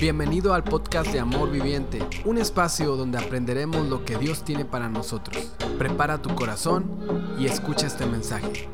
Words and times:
Bienvenido 0.00 0.54
al 0.54 0.62
podcast 0.62 1.10
de 1.12 1.18
Amor 1.18 1.50
Viviente, 1.50 1.98
un 2.24 2.38
espacio 2.38 2.94
donde 2.94 3.18
aprenderemos 3.18 3.88
lo 3.88 4.04
que 4.04 4.16
Dios 4.16 4.44
tiene 4.44 4.64
para 4.64 4.88
nosotros. 4.88 5.52
Prepara 5.76 6.22
tu 6.22 6.32
corazón 6.36 7.34
y 7.36 7.46
escucha 7.46 7.88
este 7.88 8.06
mensaje. 8.06 8.68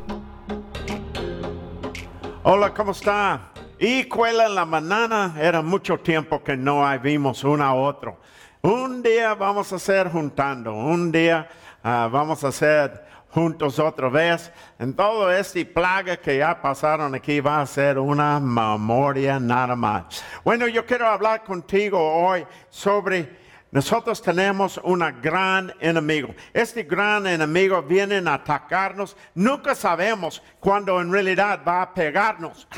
Hola, 2.43 2.75
¿cómo 2.75 2.93
está? 2.93 3.53
Y 3.79 4.05
cuela 4.05 4.51
la 4.51 4.67
mañana, 4.67 5.35
era 5.41 5.63
mucho 5.63 5.97
tiempo 5.97 6.45
que 6.45 6.59
no 6.59 6.85
vimos 7.01 7.43
uno 7.43 7.65
a 7.65 7.73
otro. 7.73 8.19
Un 8.61 9.03
día 9.03 9.33
vamos 9.35 9.73
a 9.73 9.77
hacer 9.77 10.11
juntando, 10.11 10.75
un 10.75 11.11
día 11.11 11.49
ah, 11.83 12.07
vamos 12.13 12.45
a 12.45 12.49
hacer 12.49 13.03
juntos 13.35 13.81
otra 13.81 14.09
vez. 14.09 14.53
En 14.79 14.95
todo 14.95 15.31
este 15.31 15.67
plaga 15.67 16.17
que 16.17 16.39
ya 16.39 16.63
pasaron 16.63 17.17
aquí 17.17 17.41
va 17.41 17.61
a 17.61 17.67
ser 17.67 17.99
una 17.99 18.39
memoria 18.39 19.41
nada 19.41 19.75
más. 19.75 20.25
Bueno, 20.45 20.69
yo 20.69 20.87
quiero 20.87 21.09
hablar 21.09 21.43
contigo 21.43 21.99
hoy 21.99 22.47
sobre 22.71 23.43
nosotros 23.73 24.23
tenemos 24.23 24.81
un 24.85 25.05
gran 25.21 25.75
enemigo. 25.81 26.33
Este 26.53 26.85
gran 26.85 27.27
enemigo 27.27 27.83
viene 27.83 28.19
a 28.19 28.35
atacarnos. 28.35 29.17
Nunca 29.35 29.75
sabemos 29.75 30.41
cuándo 30.61 31.01
en 31.01 31.11
realidad 31.11 31.61
va 31.67 31.83
a 31.83 31.93
pegarnos. 31.93 32.69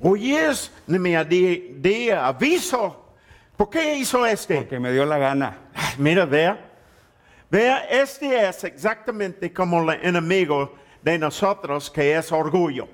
hoy 0.00 0.36
es 0.36 0.72
mi 0.86 1.16
día, 1.26 2.24
aviso. 2.24 3.14
¿Por 3.56 3.68
qué 3.68 3.96
hizo 3.96 4.24
este? 4.24 4.58
Porque 4.58 4.78
me 4.78 4.92
dio 4.92 5.04
la 5.04 5.18
gana. 5.18 5.58
Mira, 5.98 6.24
vea. 6.24 6.75
Vea, 7.48 7.86
este 7.88 8.48
es 8.48 8.64
exactamente 8.64 9.52
como 9.52 9.90
el 9.90 10.04
enemigo 10.04 10.74
de 11.02 11.16
nosotros 11.16 11.88
que 11.90 12.16
es 12.16 12.32
orgullo. 12.32 12.88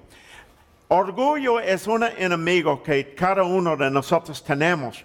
Orgullo 0.88 1.58
es 1.58 1.86
un 1.86 2.02
enemigo 2.02 2.82
que 2.82 3.14
cada 3.14 3.44
uno 3.44 3.78
de 3.78 3.90
nosotros 3.90 4.44
tenemos. 4.44 5.02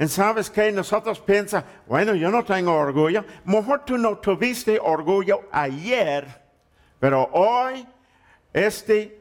Y 0.00 0.08
sabes 0.08 0.50
que 0.50 0.72
nosotros 0.72 1.20
pensamos, 1.20 1.68
bueno, 1.86 2.14
yo 2.14 2.28
no 2.30 2.44
tengo 2.44 2.74
orgullo. 2.74 3.24
Mejor 3.44 3.84
tú 3.84 3.96
no 3.96 4.18
tuviste 4.18 4.80
orgullo 4.80 5.42
ayer, 5.52 6.26
pero 6.98 7.28
hoy 7.32 7.86
este 8.52 9.16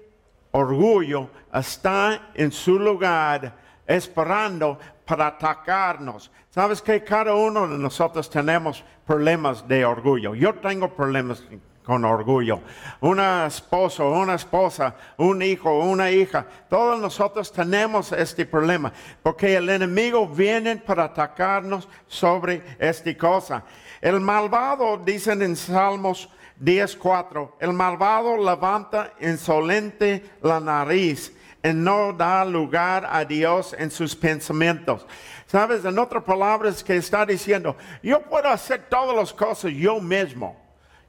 orgullo 0.51 1.29
está 1.53 2.31
en 2.33 2.51
su 2.51 2.79
lugar 2.79 3.55
esperando 3.85 4.79
para 5.07 5.27
atacarnos. 5.27 6.29
Sabes 6.49 6.81
que 6.81 7.03
cada 7.03 7.33
uno 7.33 7.67
de 7.67 7.77
nosotros 7.77 8.29
tenemos 8.29 8.83
problemas 9.05 9.65
de 9.65 9.85
orgullo. 9.85 10.35
Yo 10.35 10.53
tengo 10.55 10.93
problemas 10.93 11.41
con 11.87 12.03
orgullo. 12.03 12.59
Un 12.99 13.21
esposo, 13.21 14.11
una 14.11 14.35
esposa, 14.35 14.93
un 15.15 15.41
hijo, 15.41 15.79
una 15.79 16.11
hija, 16.11 16.45
todos 16.69 16.99
nosotros 16.99 17.49
tenemos 17.53 18.11
este 18.11 18.45
problema, 18.45 18.91
porque 19.23 19.55
el 19.55 19.69
enemigo 19.69 20.27
viene 20.27 20.75
para 20.75 21.05
atacarnos 21.05 21.87
sobre 22.05 22.61
esta 22.77 23.17
cosa. 23.17 23.63
El 24.01 24.19
malvado, 24.19 24.97
dicen 24.97 25.41
en 25.41 25.55
Salmos 25.55 26.27
10.4, 26.61 27.53
el 27.61 27.71
malvado 27.71 28.35
levanta 28.35 29.13
insolente 29.21 30.31
la 30.41 30.59
nariz 30.59 31.36
y 31.63 31.73
no 31.73 32.13
da 32.13 32.45
lugar 32.45 33.07
a 33.09 33.25
Dios 33.25 33.75
en 33.77 33.91
sus 33.91 34.15
pensamientos. 34.15 35.05
Sabes, 35.45 35.83
en 35.85 35.97
otras 35.97 36.23
palabras 36.23 36.83
que 36.83 36.97
está 36.97 37.25
diciendo, 37.25 37.75
yo 38.03 38.21
puedo 38.21 38.49
hacer 38.49 38.87
todas 38.89 39.15
las 39.15 39.33
cosas 39.33 39.71
yo 39.71 39.99
mismo. 39.99 40.59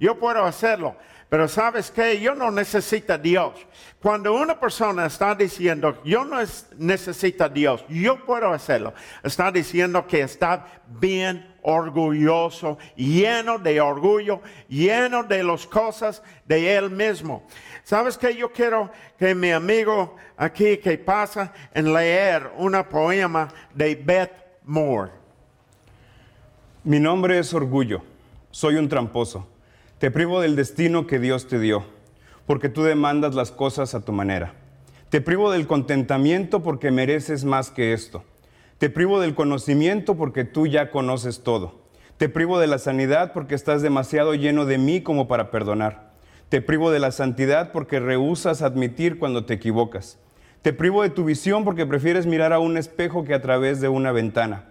Yo 0.00 0.18
puedo 0.18 0.44
hacerlo. 0.44 0.96
Pero 1.28 1.46
sabes 1.46 1.90
que 1.90 2.18
yo 2.20 2.34
no 2.34 2.50
necesito 2.50 3.12
a 3.12 3.18
Dios. 3.18 3.52
Cuando 4.00 4.32
una 4.32 4.58
persona 4.58 5.06
está 5.06 5.34
diciendo, 5.34 6.00
yo 6.04 6.24
no 6.24 6.38
necesito 6.78 7.44
a 7.44 7.48
Dios, 7.50 7.84
yo 7.88 8.24
puedo 8.24 8.50
hacerlo, 8.50 8.94
está 9.22 9.50
diciendo 9.50 10.06
que 10.06 10.22
está 10.22 10.66
bien 10.86 11.57
orgulloso, 11.68 12.78
lleno 12.96 13.58
de 13.58 13.78
orgullo, 13.80 14.40
lleno 14.68 15.22
de 15.22 15.42
las 15.42 15.66
cosas 15.66 16.22
de 16.46 16.74
él 16.74 16.90
mismo. 16.90 17.46
¿Sabes 17.84 18.16
que 18.16 18.34
yo 18.34 18.50
quiero 18.50 18.90
que 19.18 19.34
mi 19.34 19.50
amigo 19.50 20.16
aquí 20.38 20.78
que 20.78 20.96
pasa 20.96 21.52
en 21.74 21.92
leer 21.92 22.50
una 22.56 22.88
poema 22.88 23.48
de 23.74 23.94
Beth 23.94 24.32
Moore? 24.64 25.12
Mi 26.84 26.98
nombre 26.98 27.38
es 27.38 27.52
Orgullo, 27.52 28.02
soy 28.50 28.76
un 28.76 28.88
tramposo. 28.88 29.46
Te 29.98 30.10
privo 30.10 30.40
del 30.40 30.56
destino 30.56 31.06
que 31.06 31.18
Dios 31.18 31.48
te 31.48 31.58
dio, 31.58 31.84
porque 32.46 32.70
tú 32.70 32.82
demandas 32.82 33.34
las 33.34 33.50
cosas 33.50 33.94
a 33.94 34.00
tu 34.00 34.12
manera. 34.12 34.54
Te 35.10 35.20
privo 35.20 35.50
del 35.50 35.66
contentamiento 35.66 36.62
porque 36.62 36.90
mereces 36.90 37.44
más 37.44 37.70
que 37.70 37.92
esto. 37.92 38.24
Te 38.78 38.90
privo 38.90 39.18
del 39.18 39.34
conocimiento 39.34 40.16
porque 40.16 40.44
tú 40.44 40.68
ya 40.68 40.92
conoces 40.92 41.42
todo. 41.42 41.80
Te 42.16 42.28
privo 42.28 42.60
de 42.60 42.68
la 42.68 42.78
sanidad 42.78 43.32
porque 43.32 43.56
estás 43.56 43.82
demasiado 43.82 44.36
lleno 44.36 44.66
de 44.66 44.78
mí 44.78 45.00
como 45.02 45.26
para 45.26 45.50
perdonar. 45.50 46.12
Te 46.48 46.62
privo 46.62 46.92
de 46.92 47.00
la 47.00 47.10
santidad 47.10 47.72
porque 47.72 47.98
rehusas 47.98 48.62
admitir 48.62 49.18
cuando 49.18 49.44
te 49.44 49.54
equivocas. 49.54 50.18
Te 50.62 50.72
privo 50.72 51.02
de 51.02 51.10
tu 51.10 51.24
visión 51.24 51.64
porque 51.64 51.86
prefieres 51.86 52.26
mirar 52.26 52.52
a 52.52 52.60
un 52.60 52.76
espejo 52.76 53.24
que 53.24 53.34
a 53.34 53.42
través 53.42 53.80
de 53.80 53.88
una 53.88 54.12
ventana. 54.12 54.66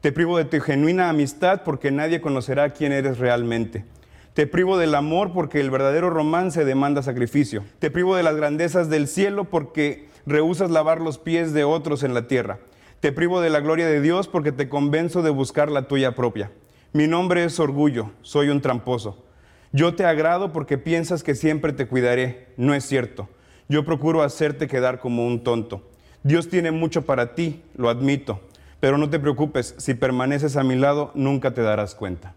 Te 0.00 0.10
privo 0.10 0.38
de 0.38 0.46
tu 0.46 0.58
genuina 0.60 1.10
amistad 1.10 1.60
porque 1.62 1.90
nadie 1.90 2.22
conocerá 2.22 2.70
quién 2.70 2.92
eres 2.92 3.18
realmente. 3.18 3.84
Te 4.32 4.46
privo 4.46 4.78
del 4.78 4.94
amor 4.94 5.34
porque 5.34 5.60
el 5.60 5.70
verdadero 5.70 6.08
romance 6.08 6.64
demanda 6.64 7.02
sacrificio. 7.02 7.62
Te 7.78 7.90
privo 7.90 8.16
de 8.16 8.22
las 8.22 8.36
grandezas 8.36 8.88
del 8.88 9.06
cielo 9.06 9.44
porque 9.44 10.08
rehusas 10.24 10.70
lavar 10.70 11.02
los 11.02 11.18
pies 11.18 11.52
de 11.52 11.64
otros 11.64 12.04
en 12.04 12.14
la 12.14 12.26
tierra. 12.26 12.58
Te 13.00 13.12
privo 13.12 13.40
de 13.40 13.48
la 13.48 13.60
gloria 13.60 13.86
de 13.86 14.02
Dios 14.02 14.28
porque 14.28 14.52
te 14.52 14.68
convenzo 14.68 15.22
de 15.22 15.30
buscar 15.30 15.70
la 15.70 15.88
tuya 15.88 16.14
propia. 16.14 16.50
Mi 16.92 17.06
nombre 17.06 17.44
es 17.44 17.58
orgullo, 17.58 18.10
soy 18.20 18.50
un 18.50 18.60
tramposo. 18.60 19.24
Yo 19.72 19.94
te 19.94 20.04
agrado 20.04 20.52
porque 20.52 20.76
piensas 20.76 21.22
que 21.22 21.34
siempre 21.34 21.72
te 21.72 21.86
cuidaré. 21.86 22.48
No 22.58 22.74
es 22.74 22.84
cierto. 22.84 23.28
Yo 23.68 23.86
procuro 23.86 24.22
hacerte 24.22 24.68
quedar 24.68 24.98
como 24.98 25.26
un 25.26 25.42
tonto. 25.42 25.88
Dios 26.24 26.48
tiene 26.50 26.72
mucho 26.72 27.06
para 27.06 27.34
ti, 27.34 27.62
lo 27.74 27.88
admito. 27.88 28.40
Pero 28.80 28.98
no 28.98 29.08
te 29.08 29.18
preocupes, 29.18 29.74
si 29.78 29.94
permaneces 29.94 30.56
a 30.56 30.62
mi 30.62 30.76
lado, 30.76 31.10
nunca 31.14 31.54
te 31.54 31.62
darás 31.62 31.94
cuenta. 31.94 32.34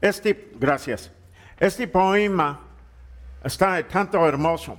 Este, 0.00 0.50
gracias. 0.60 1.10
Este 1.58 1.88
poema 1.88 2.60
está 3.42 3.82
tanto 3.88 4.24
hermoso. 4.28 4.78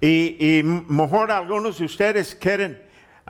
Y, 0.00 0.62
mejor 0.88 1.30
algunos 1.30 1.78
de 1.78 1.84
ustedes 1.84 2.34
quieren 2.34 2.80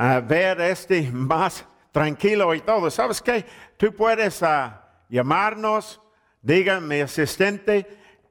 ah, 0.00 0.20
ver 0.20 0.60
este 0.62 1.10
más 1.12 1.64
tranquilo 1.92 2.54
y 2.54 2.60
todo. 2.60 2.90
¿Sabes 2.90 3.20
qué? 3.20 3.44
Tú 3.76 3.94
puedes 3.94 4.42
ah, 4.42 4.82
llamarnos, 5.08 6.00
diga 6.40 6.80
mi 6.80 7.00
asistente, 7.00 7.86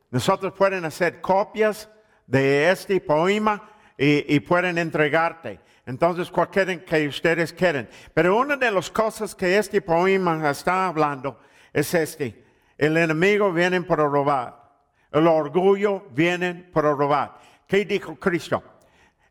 nosotros 0.10 0.54
pueden 0.54 0.84
hacer 0.86 1.22
copias 1.22 1.90
de 2.26 2.72
este 2.72 3.00
poema 3.00 3.70
y, 3.98 4.40
pueden 4.40 4.78
entregarte. 4.78 5.60
Entonces, 5.86 6.32
cualquier 6.32 6.86
que 6.86 7.08
ustedes 7.08 7.52
quieren. 7.52 7.90
Pero 8.14 8.38
una 8.38 8.56
de 8.56 8.72
las 8.72 8.90
cosas 8.90 9.36
que 9.36 9.58
este 9.58 9.82
poema 9.82 10.50
está 10.50 10.88
hablando 10.88 11.40
es 11.74 11.94
este. 11.94 12.46
El 12.78 12.96
enemigo 12.98 13.52
viene 13.52 13.82
para 13.82 14.06
robar. 14.06 14.58
El 15.12 15.28
orgullo 15.28 16.06
viene 16.12 16.54
para 16.72 16.94
robar. 16.94 17.40
¿Qué 17.68 17.84
dijo 17.84 18.16
Cristo? 18.16 18.64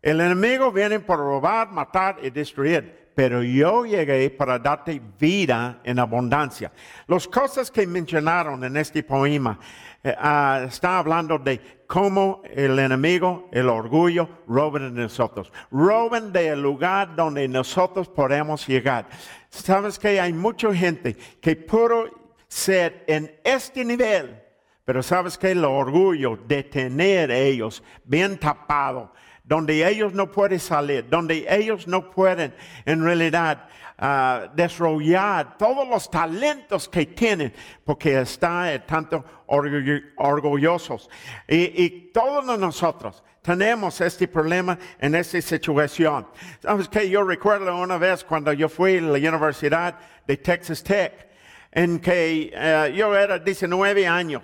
El 0.01 0.21
enemigo 0.21 0.71
viene 0.71 1.01
para 1.01 1.23
robar, 1.23 1.71
matar 1.71 2.19
y 2.23 2.31
destruir. 2.31 3.09
Pero 3.15 3.43
yo 3.43 3.85
llegué 3.85 4.31
para 4.31 4.61
darte 4.61 5.03
vida 5.19 5.81
en 5.83 5.99
abundancia. 5.99 6.71
Las 7.09 7.27
cosas 7.27 7.69
que 7.69 7.85
mencionaron 7.85 8.63
en 8.63 8.77
este 8.77 9.03
poema 9.03 9.59
eh, 10.05 10.15
ah, 10.17 10.63
está 10.69 10.99
hablando 10.99 11.37
de 11.37 11.83
cómo 11.89 12.43
el 12.45 12.79
enemigo, 12.79 13.49
el 13.51 13.69
orgullo, 13.69 14.29
roban 14.47 14.95
de 14.95 15.03
nosotros. 15.03 15.53
Roban 15.73 16.33
del 16.33 16.63
lugar 16.63 17.17
donde 17.17 17.49
nosotros 17.49 18.09
podemos 18.09 18.65
llegar. 18.69 19.09
Sabes 19.51 19.99
que 19.99 20.21
hay 20.21 20.33
mucha 20.33 20.73
gente 20.73 21.17
que 21.41 21.57
puro 21.57 22.37
ser 22.47 23.05
en 23.09 23.35
este 23.43 23.85
nivel. 23.85 24.43
Pero 24.85 25.03
sabes 25.03 25.37
que 25.37 25.51
el 25.51 25.65
orgullo 25.65 26.39
de 26.47 26.63
tener 26.63 27.31
ellos 27.31 27.83
bien 28.05 28.39
tapado, 28.39 29.13
donde 29.49 29.89
ellos 29.89 30.13
no 30.13 30.31
pueden 30.31 30.61
salir, 30.61 31.09
donde 31.09 31.47
ellos 31.49 31.89
no 31.89 32.11
pueden 32.11 32.55
en 32.85 33.03
realidad 33.03 33.67
uh, 33.99 34.55
desarrollar 34.55 35.57
todos 35.57 35.89
los 35.89 36.11
talentos 36.11 36.87
que 36.89 37.07
tienen, 37.07 37.55
porque 37.83 38.21
están 38.21 38.85
tanto 38.87 39.25
orgullosos. 39.47 41.09
Y, 41.49 41.83
y 41.83 42.11
todos 42.13 42.59
nosotros 42.59 43.25
tenemos 43.41 43.99
este 44.03 44.29
problema 44.29 44.79
en 45.01 45.15
esta 45.15 45.41
situación. 45.41 46.27
Sabes 46.61 46.87
que 46.89 47.09
yo 47.09 47.25
recuerdo 47.25 47.75
una 47.75 47.97
vez 47.97 48.23
cuando 48.25 48.53
yo 48.53 48.69
fui 48.69 48.99
a 48.99 49.01
la 49.01 49.13
Universidad 49.31 49.99
de 50.27 50.37
Texas 50.37 50.83
Tech 50.83 51.27
en 51.73 51.99
que 51.99 52.51
eh, 52.53 52.93
yo 52.95 53.17
era 53.17 53.39
19 53.39 54.07
años. 54.07 54.43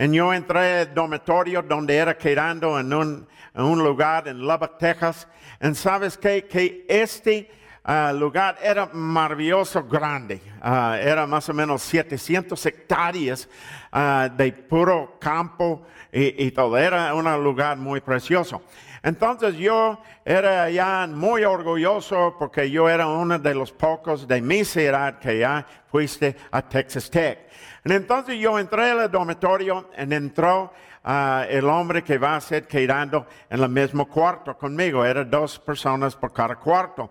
Y 0.00 0.10
yo 0.12 0.32
entré 0.32 0.78
al 0.80 0.94
dormitorio 0.94 1.60
donde 1.60 1.94
era 1.94 2.16
quedando 2.16 2.80
en 2.80 2.90
un, 2.94 3.26
lugar 3.54 4.28
en 4.28 4.38
Lubbock, 4.38 4.78
Texas. 4.78 5.28
Y 5.60 5.74
sabes 5.74 6.16
qué? 6.16 6.46
que 6.46 6.86
este 6.88 7.50
ah, 7.90 8.12
lugar 8.12 8.56
era 8.62 8.86
maravilloso, 8.92 9.82
grande. 9.82 10.40
Ah, 10.60 10.96
era 11.00 11.26
más 11.26 11.48
o 11.48 11.54
menos 11.54 11.82
700 11.82 12.64
hectáreas 12.66 13.48
ah, 13.90 14.28
de 14.34 14.52
puro 14.52 15.18
campo 15.18 15.82
y, 16.12 16.46
y 16.46 16.50
todo. 16.52 16.78
Era 16.78 17.12
un 17.14 17.24
lugar 17.42 17.76
muy 17.76 18.00
precioso. 18.00 18.62
Entonces 19.02 19.56
yo 19.56 19.98
era 20.24 20.68
ya 20.70 21.06
muy 21.08 21.44
orgulloso 21.44 22.36
porque 22.38 22.70
yo 22.70 22.88
era 22.88 23.06
uno 23.06 23.38
de 23.38 23.54
los 23.54 23.72
pocos 23.72 24.28
de 24.28 24.42
mi 24.42 24.64
ciudad 24.64 25.18
que 25.18 25.38
ya 25.38 25.66
fuiste 25.90 26.36
a 26.50 26.62
Texas 26.62 27.10
Tech. 27.10 27.48
Entonces 27.82 28.38
yo 28.38 28.58
entré 28.58 28.90
al 28.90 29.10
dormitorio 29.10 29.90
y 29.96 30.14
entró 30.14 30.72
ah, 31.02 31.46
el 31.48 31.64
hombre 31.64 32.04
que 32.04 32.18
va 32.18 32.36
a 32.36 32.40
ser 32.40 32.66
quedando 32.66 33.26
en 33.48 33.62
el 33.62 33.68
mismo 33.68 34.06
cuarto 34.06 34.56
conmigo. 34.56 35.04
Eran 35.04 35.30
dos 35.30 35.58
personas 35.58 36.14
por 36.14 36.32
cada 36.32 36.56
cuarto. 36.56 37.10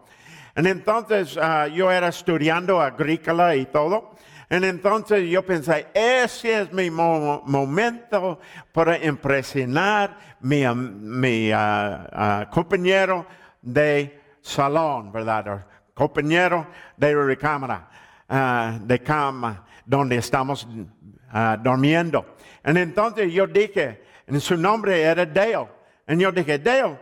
Entonces 0.55 1.37
ah, 1.41 1.67
yo 1.67 1.91
era 1.91 2.07
estudiando 2.09 2.81
agrícola 2.81 3.55
y 3.55 3.65
todo. 3.67 4.11
Y 4.49 4.55
entonces 4.55 5.29
yo 5.29 5.45
pensé, 5.45 5.87
ese 5.93 6.61
es 6.61 6.73
mi 6.73 6.89
mo- 6.89 7.43
momento 7.45 8.39
para 8.71 8.97
impresionar 8.97 10.17
mi, 10.39 10.63
mi 10.75 11.51
ah, 11.51 12.07
ah, 12.11 12.49
compañero 12.51 13.25
de 13.61 14.19
salón, 14.41 15.11
¿verdad? 15.11 15.47
O 15.47 15.93
compañero 15.93 16.65
de 16.97 17.13
recámara, 17.13 17.89
de 18.81 19.03
cama, 19.03 19.65
donde 19.85 20.15
estamos 20.15 20.67
durmiendo. 21.61 22.35
Y 22.65 22.77
entonces 22.77 23.31
yo 23.33 23.45
dije, 23.45 24.03
en 24.25 24.39
su 24.39 24.55
nombre 24.55 25.01
era 25.01 25.25
Dale. 25.25 25.67
Y 26.07 26.17
yo 26.17 26.31
dije, 26.31 26.57
Dale, 26.57 26.97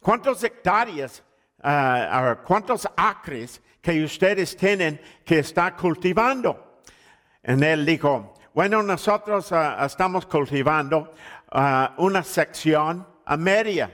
¿Cuántas 0.00 0.42
hectáreas, 0.44 1.22
o 1.62 2.36
cuántos 2.44 2.88
acres 2.96 3.60
que 3.80 4.04
ustedes 4.04 4.56
tienen 4.56 5.00
que 5.24 5.40
está 5.40 5.74
cultivando? 5.74 6.80
Y 7.42 7.64
él 7.64 7.86
dijo, 7.86 8.34
bueno, 8.58 8.82
nosotros 8.82 9.52
ah, 9.52 9.84
estamos 9.86 10.26
cultivando 10.26 11.14
ah, 11.52 11.94
una 11.98 12.24
sección 12.24 13.06
a 13.24 13.36
media. 13.36 13.88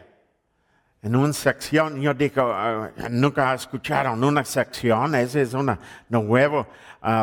En 1.03 1.15
una 1.15 1.35
sección, 1.35 2.01
yo 2.01 2.15
digo, 2.15 2.51
ah, 2.51 2.91
nunca 3.11 3.53
escucharon 3.53 4.25
una 4.25 4.43
sección, 4.43 5.15
esa 5.17 5.41
es 5.43 5.53
una 5.53 5.79
nueva 6.09 6.67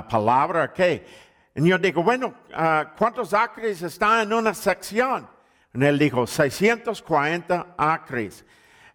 palabra, 0.08 0.72
¿qué? 0.72 1.04
Y 1.56 1.68
yo 1.68 1.80
digo, 1.80 2.04
bueno, 2.04 2.34
¿cuántos 2.96 3.34
acres 3.34 3.82
están 3.82 4.28
en 4.28 4.34
una 4.34 4.54
sección? 4.54 5.28
Y 5.74 5.84
él 5.84 5.98
dijo, 5.98 6.28
640 6.28 7.76
acres. 7.76 8.46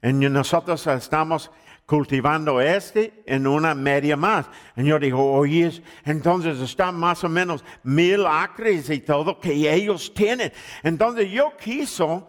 Y 0.02 0.12
nosotros 0.12 0.87
estamos 0.87 1.50
cultivando 1.87 2.60
este 2.60 3.22
en 3.26 3.46
una 3.46 3.75
media 3.75 4.16
más. 4.16 4.46
Y 4.76 4.84
yo 4.84 4.98
digo, 4.98 5.32
oye, 5.32 5.82
entonces 6.04 6.58
están 6.60 6.96
más 6.96 7.22
o 7.25 7.28
menos 7.28 7.64
mil 7.84 8.26
acres 8.26 8.90
y 8.90 9.00
todo 9.00 9.40
que 9.40 9.72
ellos 9.72 10.12
tienen. 10.12 10.52
Entonces 10.82 11.31
yo 11.31 11.56
quiso 11.56 12.28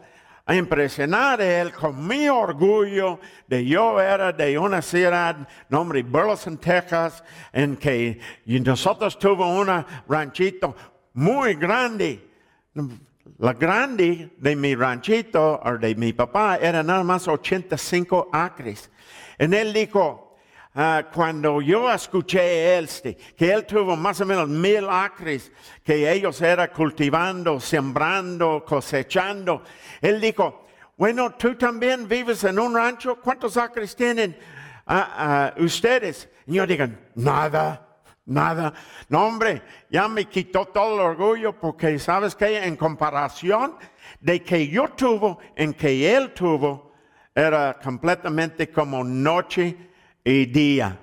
impresionar 0.55 1.41
a 1.41 1.61
él 1.61 1.73
con 1.73 2.07
mi 2.07 2.29
orgullo 2.29 3.19
de 3.47 3.65
yo 3.65 3.99
era 3.99 4.31
de 4.31 4.57
una 4.57 4.81
ciudad 4.81 5.47
nombre 5.69 6.03
Burleson, 6.03 6.57
Texas, 6.57 7.23
en 7.51 7.75
que 7.75 8.19
nosotros 8.45 9.19
tuvimos 9.19 9.67
un 9.67 9.85
ranchito 10.07 10.75
muy 11.13 11.55
grande. 11.55 12.29
La 13.39 13.53
grande 13.53 14.31
de 14.37 14.55
mi 14.55 14.75
ranchito 14.75 15.61
o 15.63 15.77
de 15.77 15.95
mi 15.95 16.13
papá 16.13 16.57
era 16.57 16.83
nada 16.83 17.03
más 17.03 17.27
85 17.27 18.29
acres. 18.31 18.89
En 19.37 19.53
él 19.53 19.73
dijo, 19.73 20.37
ah, 20.75 21.03
cuando 21.13 21.61
yo 21.61 21.91
escuché 21.91 22.77
este, 22.77 23.15
que 23.15 23.51
él 23.51 23.65
tuvo 23.65 23.95
más 23.95 24.21
o 24.21 24.25
menos 24.25 24.47
mil 24.47 24.87
acres 24.89 25.51
que 25.83 26.11
ellos 26.11 26.41
eran 26.41 26.69
cultivando, 26.75 27.59
sembrando, 27.59 28.63
cosechando, 28.65 29.63
él 30.01 30.19
dijo, 30.19 30.65
bueno, 30.97 31.33
tú 31.33 31.55
también 31.55 32.07
vives 32.07 32.43
en 32.43 32.57
un 32.57 32.75
rancho, 32.75 33.19
¿cuántos 33.21 33.57
acres 33.57 33.95
tienen 33.95 34.37
ah, 34.85 35.53
ah, 35.55 35.61
ustedes? 35.61 36.29
Y 36.47 36.55
yo 36.55 36.65
digo, 36.65 36.85
nada. 37.15 37.86
Nada. 38.27 38.73
No, 39.07 39.25
hombre, 39.25 39.61
ya 39.89 40.09
me 40.09 40.25
quitó 40.25 40.65
todo 40.65 40.95
el 40.95 40.99
orgullo 40.99 41.57
porque, 41.57 41.97
¿sabes 41.97 42.35
qué? 42.35 42.65
En 42.65 42.75
comparación 42.75 43.75
de 44.19 44.43
que 44.43 44.67
yo 44.67 44.89
tuvo, 44.89 45.39
en 45.55 45.73
que 45.73 46.13
él 46.13 46.33
tuvo, 46.33 46.91
era 47.33 47.79
completamente 47.81 48.69
como 48.69 49.01
noche 49.01 49.77
y 50.25 50.45
día. 50.47 50.99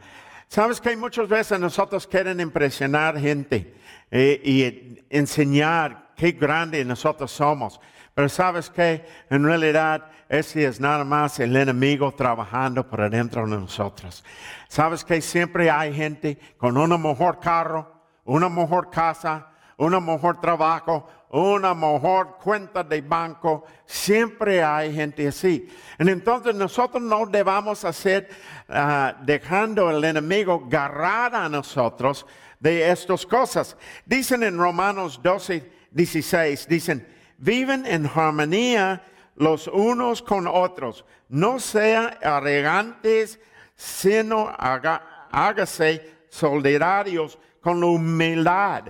¿Sabes 0.48 0.82
que 0.82 0.94
muchas 0.98 1.26
veces 1.26 1.58
nosotros 1.58 2.06
quieren 2.06 2.40
impresionar 2.40 3.18
gente 3.18 3.74
eh, 4.10 4.40
y 4.44 5.02
enseñar 5.08 6.10
qué 6.14 6.32
grande 6.32 6.84
nosotros 6.84 7.32
somos? 7.32 7.80
Pero 8.14 8.28
sabes 8.28 8.70
que 8.70 9.04
en 9.28 9.44
realidad 9.44 10.10
ese 10.28 10.64
es 10.64 10.80
nada 10.80 11.04
más 11.04 11.38
el 11.40 11.54
enemigo 11.56 12.12
trabajando 12.12 12.88
por 12.88 13.08
dentro 13.10 13.46
de 13.46 13.56
nosotros. 13.56 14.24
Sabes 14.68 15.04
que 15.04 15.20
siempre 15.20 15.70
hay 15.70 15.92
gente 15.92 16.38
con 16.56 16.76
un 16.76 16.90
mejor 17.02 17.40
carro, 17.40 17.92
una 18.24 18.48
mejor 18.48 18.90
casa, 18.90 19.48
un 19.76 19.92
mejor 20.04 20.40
trabajo, 20.40 21.08
una 21.30 21.74
mejor 21.74 22.38
cuenta 22.42 22.84
de 22.84 23.00
banco. 23.00 23.64
Siempre 23.84 24.62
hay 24.62 24.94
gente 24.94 25.26
así. 25.26 25.68
Entonces 25.98 26.54
nosotros 26.54 27.02
no 27.02 27.26
debamos 27.26 27.84
hacer 27.84 28.28
ah, 28.68 29.16
dejando 29.22 29.90
el 29.90 30.04
enemigo 30.04 30.64
agarrar 30.66 31.34
a 31.34 31.48
nosotros 31.48 32.24
de 32.60 32.88
estas 32.90 33.26
cosas. 33.26 33.76
Dicen 34.06 34.42
en 34.44 34.56
Romanos 34.56 35.20
12, 35.22 35.70
16, 35.90 36.68
dicen, 36.68 37.13
viven 37.38 37.86
en 37.86 38.06
armonía 38.14 39.02
los 39.36 39.66
unos 39.68 40.22
con 40.22 40.46
otros. 40.46 41.04
No 41.28 41.58
sean 41.58 42.16
arrogantes, 42.22 43.40
sino 43.74 44.48
haga- 44.58 45.28
hágase 45.30 46.26
solidarios 46.28 47.38
con 47.60 47.80
la 47.80 47.86
humildad. 47.86 48.84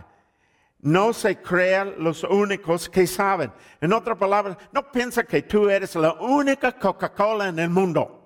No 0.80 1.14
se 1.14 1.40
crean 1.40 1.94
los 1.98 2.24
únicos 2.24 2.90
que 2.90 3.06
saben. 3.06 3.50
En 3.80 3.92
otras 3.94 4.18
palabras, 4.18 4.58
no 4.70 4.90
piensa 4.92 5.24
que 5.24 5.42
tú 5.42 5.70
eres 5.70 5.94
la 5.94 6.12
única 6.14 6.72
Coca-Cola 6.72 7.48
en 7.48 7.58
el 7.58 7.70
mundo. 7.70 8.20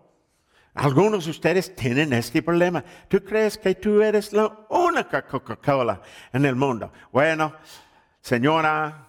Algunos 0.75 1.25
de 1.25 1.31
ustedes 1.31 1.75
tienen 1.75 2.13
este 2.13 2.43
problema. 2.43 2.85
¿Tú 3.09 3.23
crees 3.23 3.57
que 3.59 3.75
tú 3.77 4.03
eres 4.03 4.33
la 4.33 4.67
única 4.71 5.25
Coca-Cola 5.25 6.01
en 6.33 6.45
el 6.47 6.57
mundo? 6.57 6.93
Bueno, 7.13 7.55
señora, 8.21 9.08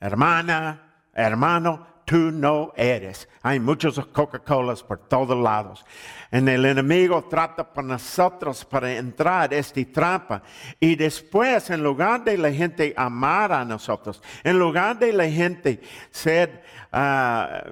hermana, 0.00 0.92
hermano, 1.12 1.86
tú 2.08 2.30
no 2.32 2.72
eres. 2.74 3.28
Hay 3.42 3.60
muchos 3.60 3.98
Coca-Colas 4.06 4.82
por 4.82 4.98
todos 5.08 5.36
lados. 5.36 5.84
En 6.30 6.48
el 6.48 6.64
enemigo 6.64 7.24
trata 7.28 7.70
por 7.70 7.84
nosotros 7.84 8.64
para 8.64 8.96
entrar 8.96 9.52
esta 9.52 9.80
trampa. 9.92 10.42
Y 10.80 10.96
después, 10.96 11.68
en 11.68 11.82
lugar 11.82 12.24
de 12.24 12.38
la 12.38 12.50
gente 12.50 12.94
amar 12.96 13.52
a 13.52 13.64
nosotros, 13.64 14.22
en 14.42 14.58
lugar 14.58 14.98
de 14.98 15.12
la 15.12 15.28
gente 15.28 15.82
ser 16.10 16.62
ah, 16.90 17.64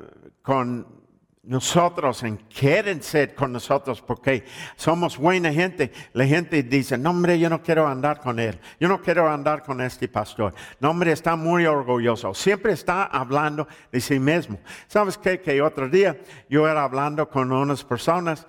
con 0.42 1.05
nosotros 1.46 2.24
en 2.24 2.36
quieren 2.36 3.00
ser 3.02 3.34
con 3.34 3.52
nosotros 3.52 4.02
porque 4.02 4.44
somos 4.74 5.16
buena 5.16 5.52
gente. 5.52 5.92
La 6.12 6.26
gente 6.26 6.62
dice, 6.64 6.98
no 6.98 7.10
hombre, 7.10 7.38
yo 7.38 7.48
no 7.48 7.62
quiero 7.62 7.86
andar 7.86 8.20
con 8.20 8.40
él. 8.40 8.58
Yo 8.80 8.88
no 8.88 9.00
quiero 9.00 9.30
andar 9.30 9.62
con 9.62 9.80
este 9.80 10.08
pastor. 10.08 10.52
No 10.80 10.90
hombre, 10.90 11.12
está 11.12 11.36
muy 11.36 11.64
orgulloso. 11.64 12.34
Siempre 12.34 12.72
está 12.72 13.04
hablando 13.04 13.68
de 13.92 14.00
sí 14.00 14.18
mismo. 14.18 14.58
¿Sabes 14.88 15.16
qué? 15.16 15.40
Que 15.40 15.62
otro 15.62 15.88
día 15.88 16.18
yo 16.50 16.68
era 16.68 16.82
hablando 16.82 17.28
con 17.28 17.52
unas 17.52 17.84
personas. 17.84 18.44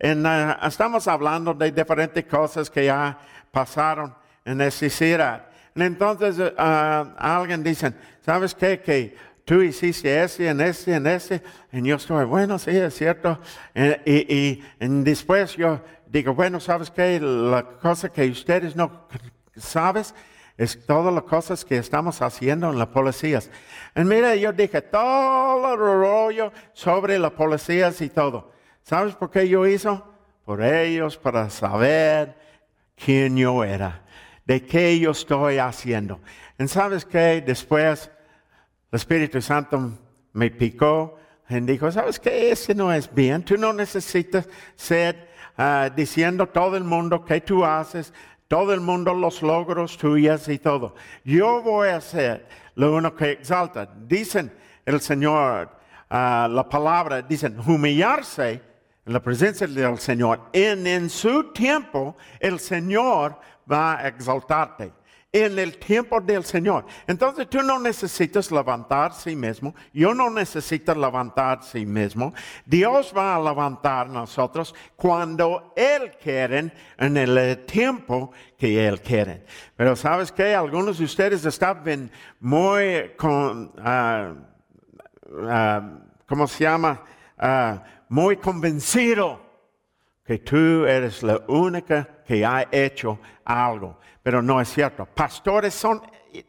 En, 0.00 0.26
ah, 0.26 0.58
estamos 0.64 1.06
hablando 1.06 1.54
de 1.54 1.70
diferentes 1.70 2.24
cosas 2.24 2.68
que 2.68 2.86
ya 2.86 3.18
pasaron 3.52 4.12
en 4.44 4.60
esa 4.60 4.88
ciudad. 4.88 5.46
Entonces 5.76 6.52
ah, 6.58 7.14
alguien 7.16 7.62
dice, 7.62 7.92
¿sabes 8.20 8.52
qué? 8.52 8.80
Que 8.80 9.16
tú 9.44 9.60
hiciste 9.62 10.22
ese, 10.22 10.48
en 10.48 10.60
ese, 10.60 10.94
en 10.94 11.06
ese, 11.06 11.42
y 11.72 11.82
yo 11.82 11.96
estoy, 11.96 12.24
bueno, 12.24 12.58
sí, 12.58 12.70
es 12.70 12.94
cierto. 12.94 13.38
Eh, 13.74 14.00
Y, 14.04 14.34
y- 14.34 14.64
y 14.80 15.02
después 15.02 15.56
yo 15.56 15.80
digo, 16.06 16.34
bueno, 16.34 16.60
¿sabes 16.60 16.90
qué? 16.90 17.18
La 17.20 17.62
cosa 17.80 18.08
que 18.10 18.28
ustedes 18.30 18.76
no 18.76 19.08
sabes 19.56 20.14
es 20.56 20.84
todas 20.86 21.12
las 21.12 21.24
cosas 21.24 21.64
que 21.64 21.78
estamos 21.78 22.20
haciendo 22.22 22.70
en 22.70 22.78
las 22.78 22.88
policías. 22.88 23.50
Y 23.96 24.00
mira, 24.04 24.34
yo 24.36 24.52
dije 24.52 24.82
todo 24.82 25.72
el 25.72 25.78
rollo 25.78 26.52
sobre 26.72 27.18
las 27.18 27.32
policías 27.32 28.00
y 28.02 28.10
todo. 28.10 28.52
¿Sabes 28.82 29.14
por 29.14 29.30
qué 29.30 29.48
yo 29.48 29.66
hizo? 29.66 30.06
Por 30.44 30.62
ellos, 30.62 31.16
para 31.16 31.48
saber 31.50 32.36
quién 32.96 33.36
yo 33.36 33.64
era, 33.64 34.02
de 34.44 34.64
qué 34.64 34.98
yo 34.98 35.12
estoy 35.12 35.58
haciendo. 35.58 36.20
Y 36.58 36.66
sabes 36.68 37.04
qué? 37.04 37.42
Después 37.44 38.10
el 38.92 38.96
Espíritu 38.96 39.40
Santo 39.40 39.90
me 40.34 40.50
picó 40.50 41.18
y 41.48 41.60
dijo, 41.60 41.90
¿sabes 41.90 42.20
qué? 42.20 42.50
Ese 42.50 42.74
no 42.74 42.92
es 42.92 43.12
bien. 43.12 43.42
Tú 43.42 43.56
no 43.56 43.72
necesitas 43.72 44.46
ser 44.76 45.30
ah, 45.56 45.88
diciendo 45.94 46.46
todo 46.46 46.76
el 46.76 46.84
mundo 46.84 47.24
que 47.24 47.40
tú 47.40 47.64
haces, 47.64 48.12
todo 48.48 48.74
el 48.74 48.80
mundo 48.80 49.14
los 49.14 49.40
logros 49.40 49.96
tuyos 49.96 50.46
y 50.48 50.58
todo. 50.58 50.94
Yo 51.24 51.62
voy 51.62 51.88
a 51.88 51.96
hacer 51.96 52.46
lo 52.74 52.94
uno 52.94 53.14
que 53.14 53.30
exalta. 53.30 53.88
Dicen 54.06 54.52
el 54.84 55.00
Señor, 55.00 55.70
ah, 56.10 56.46
la 56.50 56.68
palabra, 56.68 57.22
dicen 57.22 57.58
humillarse 57.66 58.60
en 59.06 59.12
la 59.14 59.22
presencia 59.22 59.66
del 59.66 59.98
Señor. 59.98 60.50
En, 60.52 60.86
en 60.86 61.08
su 61.08 61.50
tiempo 61.52 62.14
el 62.38 62.60
Señor 62.60 63.38
va 63.70 64.00
a 64.00 64.08
exaltarte 64.08 64.92
en 65.32 65.58
el 65.58 65.78
tiempo 65.78 66.20
del 66.20 66.44
Señor. 66.44 66.84
Entonces 67.06 67.48
tú 67.48 67.62
no 67.62 67.78
necesitas 67.78 68.52
levantar 68.52 69.14
sí 69.14 69.34
mismo, 69.34 69.74
yo 69.92 70.12
no 70.12 70.28
necesito 70.28 70.94
levantar 70.94 71.62
sí 71.62 71.86
mismo. 71.86 72.34
Dios 72.66 73.14
va 73.16 73.36
a 73.36 73.40
levantar 73.40 74.10
nosotros 74.10 74.74
cuando 74.94 75.72
Él 75.74 76.12
quiere, 76.22 76.72
en 76.98 77.16
el 77.16 77.64
tiempo 77.64 78.32
que 78.58 78.86
Él 78.86 79.00
quiere. 79.00 79.46
Pero 79.74 79.96
sabes 79.96 80.30
que 80.30 80.54
algunos 80.54 80.98
de 80.98 81.04
ustedes 81.04 81.44
están 81.46 82.10
muy 82.38 83.12
con, 83.16 83.72
uh, 83.78 84.36
¿cómo 86.26 86.46
se 86.46 86.64
llama? 86.64 87.02
Ah, 87.38 87.82
muy 88.08 88.36
convencido 88.36 89.40
que 90.24 90.38
tú 90.38 90.84
eres 90.86 91.22
la 91.22 91.40
única 91.48 92.21
que 92.32 92.46
ha 92.46 92.66
hecho 92.72 93.18
algo 93.44 93.98
pero 94.22 94.40
no 94.40 94.60
es 94.60 94.68
cierto. 94.68 95.04
Pastores 95.06 95.74
son 95.74 96.00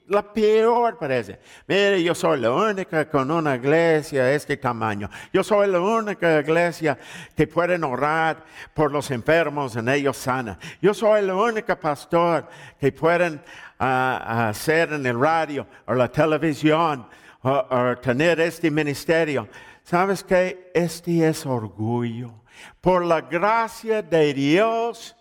la 0.07 0.21
peor, 0.21 0.97
parece. 0.97 1.39
Mire, 1.67 2.01
yo 2.01 2.15
soy 2.15 2.39
la 2.39 2.51
única 2.51 3.09
con 3.09 3.29
una 3.31 3.55
iglesia 3.55 4.25
de 4.25 4.35
este 4.35 4.55
tamaño. 4.57 5.09
Yo 5.33 5.43
soy 5.43 5.67
la 5.67 5.81
única 5.81 6.39
iglesia 6.39 6.97
que 7.35 7.47
pueden 7.47 7.83
orar 7.83 8.45
por 8.73 8.91
los 8.91 9.09
enfermos 9.11 9.75
en 9.75 9.89
ellos 9.89 10.15
sana. 10.17 10.57
Yo 10.81 10.93
soy 10.93 11.23
la 11.23 11.35
única 11.35 11.77
pastor 11.77 12.47
que 12.79 12.91
pueden 12.91 13.41
ah, 13.79 14.49
hacer 14.49 14.93
en 14.93 15.05
el 15.05 15.19
radio 15.19 15.65
o 15.87 15.93
la 15.95 16.09
televisión 16.09 17.07
o 17.41 17.97
tener 18.01 18.39
este 18.39 18.71
ministerio. 18.71 19.49
¿Sabes 19.83 20.23
qué? 20.23 20.71
Este 20.73 21.27
es 21.27 21.45
orgullo. 21.45 22.31
Por 22.79 23.03
la 23.03 23.19
gracia 23.19 24.01
de 24.01 24.33
Dios 24.33 25.17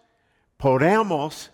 podemos 0.63 1.53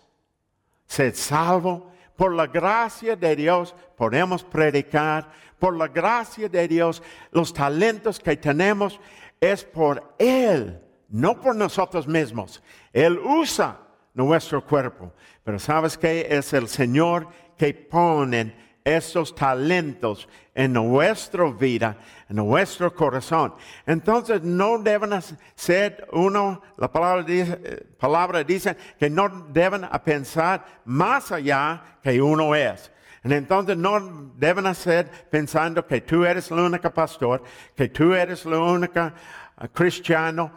ser 0.85 1.15
salvo. 1.15 1.91
Por 2.15 2.35
la 2.35 2.45
gracia 2.45 3.15
de 3.15 3.35
Dios 3.35 3.73
podemos 3.97 4.43
predicar. 4.43 5.31
Por 5.57 5.75
la 5.75 5.87
gracia 5.87 6.47
de 6.47 6.67
Dios, 6.67 7.01
los 7.31 7.51
talentos 7.51 8.19
que 8.19 8.37
tenemos 8.37 8.99
es 9.41 9.63
por 9.63 10.13
Él, 10.19 10.79
no 11.09 11.41
por 11.41 11.55
nosotros 11.55 12.07
mismos. 12.07 12.61
Él 12.93 13.17
usa 13.17 13.79
nuestro 14.13 14.63
cuerpo. 14.63 15.11
Pero 15.43 15.57
sabes 15.57 15.97
que 15.97 16.27
es 16.29 16.53
el 16.53 16.67
Señor 16.67 17.27
que 17.57 17.73
pone 17.73 18.68
esos 18.83 19.35
talentos 19.35 20.27
en 20.53 20.73
nuestra 20.73 21.49
vida, 21.51 21.97
en 22.27 22.37
nuestro 22.37 22.93
corazón. 22.93 23.53
Entonces 23.85 24.41
no 24.43 24.79
deben 24.79 25.11
ser 25.55 26.07
uno, 26.11 26.61
la 26.77 26.91
palabra 26.91 27.23
dice, 27.23 27.57
palabra 27.99 28.43
dice 28.43 28.75
que 28.97 29.09
no 29.09 29.29
deben 29.51 29.87
pensar 30.03 30.65
más 30.85 31.31
allá 31.31 31.99
que 32.01 32.21
uno 32.21 32.55
es. 32.55 32.91
Entonces 33.23 33.77
no 33.77 34.31
deben 34.35 34.65
hacer 34.65 35.09
pensando 35.29 35.85
que 35.85 36.01
tú 36.01 36.25
eres 36.25 36.49
el 36.51 36.59
único 36.59 36.89
pastor, 36.91 37.43
que 37.75 37.89
tú 37.89 38.13
eres 38.13 38.45
el 38.45 38.53
único 38.53 39.01
uh, 39.01 39.67
cristiano 39.73 40.51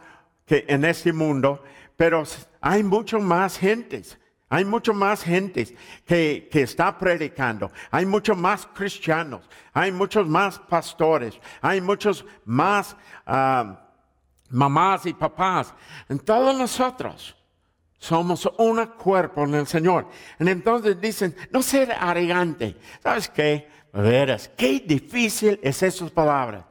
que 0.45 0.65
en 0.67 0.85
este 0.85 1.11
mundo, 1.11 1.63
pero 1.95 2.23
hay 2.61 2.83
mucho 2.83 3.19
más 3.19 3.57
gentes 3.57 4.17
hay 4.53 4.65
mucho 4.65 4.93
más 4.93 5.23
gente 5.23 5.75
que, 6.05 6.47
que, 6.51 6.61
está 6.61 6.95
predicando. 6.95 7.71
Hay 7.89 8.05
muchos 8.05 8.37
más 8.37 8.67
cristianos. 8.67 9.49
Hay 9.73 9.91
muchos 9.91 10.27
más 10.27 10.59
pastores. 10.59 11.39
Hay 11.59 11.81
muchos 11.81 12.23
más 12.45 12.95
ah, 13.25 13.81
mamás 14.51 15.07
y 15.07 15.13
papás. 15.15 15.73
En 16.07 16.19
todos 16.19 16.55
nosotros 16.55 17.35
somos 17.97 18.47
un 18.59 18.85
cuerpo 18.85 19.43
en 19.43 19.55
el 19.55 19.65
Señor. 19.65 20.07
Y 20.39 20.47
entonces 20.47 21.01
dicen, 21.01 21.35
no 21.49 21.63
ser 21.63 21.91
arrogante. 21.91 22.77
¿Sabes 23.01 23.29
qué? 23.29 23.67
Veras, 23.91 24.51
qué 24.55 24.83
difícil 24.85 25.59
es 25.63 25.81
esas 25.81 26.11
palabras. 26.11 26.63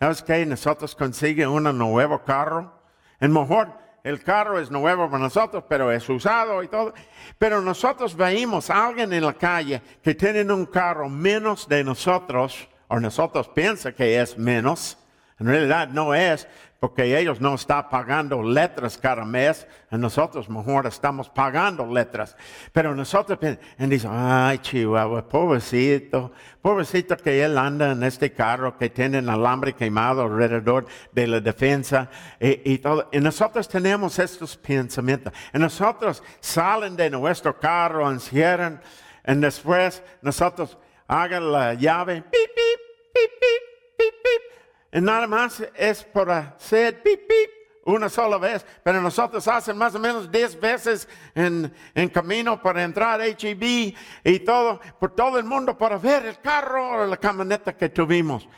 ¿Sabes 0.00 0.22
qué? 0.22 0.46
Nosotros 0.46 0.94
conseguimos 0.96 1.54
un 1.54 1.76
nuevo 1.76 2.24
carro. 2.24 2.80
En 3.20 3.30
mejor 3.30 3.85
el 4.06 4.22
carro 4.22 4.60
es 4.60 4.70
nuevo 4.70 5.10
para 5.10 5.24
nosotros, 5.24 5.64
pero 5.68 5.90
es 5.90 6.08
usado 6.08 6.62
y 6.62 6.68
todo. 6.68 6.94
Pero 7.38 7.60
nosotros 7.60 8.16
veíamos 8.16 8.70
a 8.70 8.86
alguien 8.86 9.12
en 9.12 9.24
la 9.24 9.32
calle 9.32 9.82
que 10.00 10.14
tiene 10.14 10.44
un 10.52 10.66
carro 10.66 11.08
menos 11.08 11.68
de 11.68 11.82
nosotros, 11.82 12.68
o 12.86 13.00
nosotros 13.00 13.48
piensa 13.48 13.90
que 13.90 14.20
es 14.20 14.38
menos. 14.38 14.96
En 15.40 15.48
realidad 15.48 15.88
no 15.88 16.14
es, 16.14 16.46
porque 16.78 17.18
ellos 17.18 17.40
no 17.40 17.54
están 17.54 17.88
pagando 17.88 18.42
letras 18.42 18.98
cada 18.98 19.24
mes, 19.24 19.66
y 19.90 19.96
nosotros 19.96 20.48
mejor 20.48 20.86
estamos 20.86 21.28
pagando 21.28 21.86
letras. 21.86 22.36
Pero 22.72 22.94
nosotros 22.94 23.38
y 23.78 23.86
dicen, 23.86 24.10
ay 24.12 24.58
Chihuahua, 24.58 25.26
pobrecito, 25.26 26.32
pobrecito 26.60 27.16
que 27.16 27.42
él 27.42 27.56
anda 27.56 27.92
en 27.92 28.02
este 28.02 28.32
carro 28.32 28.76
que 28.76 28.90
tiene 28.90 29.18
alambre 29.18 29.72
quemado 29.74 30.22
alrededor 30.22 30.86
de 31.12 31.26
la 31.26 31.40
defensa 31.40 32.10
y, 32.38 32.78
todo. 32.78 33.08
Y 33.10 33.20
nosotros 33.20 33.68
tenemos 33.68 34.18
estos 34.18 34.56
pensamientos. 34.56 35.32
Y 35.54 35.58
nosotros 35.58 36.22
salen 36.40 36.94
de 36.94 37.08
nuestro 37.08 37.58
carro, 37.58 38.10
encierran, 38.10 38.80
y 39.26 39.34
después 39.34 40.02
nosotros 40.20 40.76
hagan 41.08 41.50
la 41.50 41.74
llave, 41.74 42.22
pip, 42.22 42.32
pip, 42.32 42.80
pip, 43.12 43.30
pip, 43.40 43.50
pip, 43.96 44.14
pip 44.22 44.55
y 44.92 45.00
nada 45.00 45.26
más 45.26 45.62
es 45.74 46.04
por 46.04 46.30
hacer 46.30 47.02
pip, 47.02 47.20
pip, 47.20 47.50
una 47.86 48.08
sola 48.08 48.36
vez, 48.38 48.66
pero 48.82 49.00
nosotros 49.00 49.46
hacen 49.46 49.78
más 49.78 49.94
o 49.94 49.98
menos 49.98 50.30
10 50.30 50.60
veces 50.60 51.08
en, 51.34 51.72
en, 51.94 52.08
camino 52.08 52.60
para 52.60 52.82
entrar 52.82 53.20
a 53.20 53.26
HEB 53.26 53.94
y 54.24 54.38
todo, 54.40 54.80
por 54.98 55.14
todo 55.14 55.38
el 55.38 55.44
mundo 55.44 55.78
para 55.78 55.96
ver 55.96 56.26
el 56.26 56.40
carro 56.40 57.02
o 57.02 57.06
la 57.06 57.16
camioneta 57.16 57.76
que 57.76 57.88
tuvimos. 57.88 58.48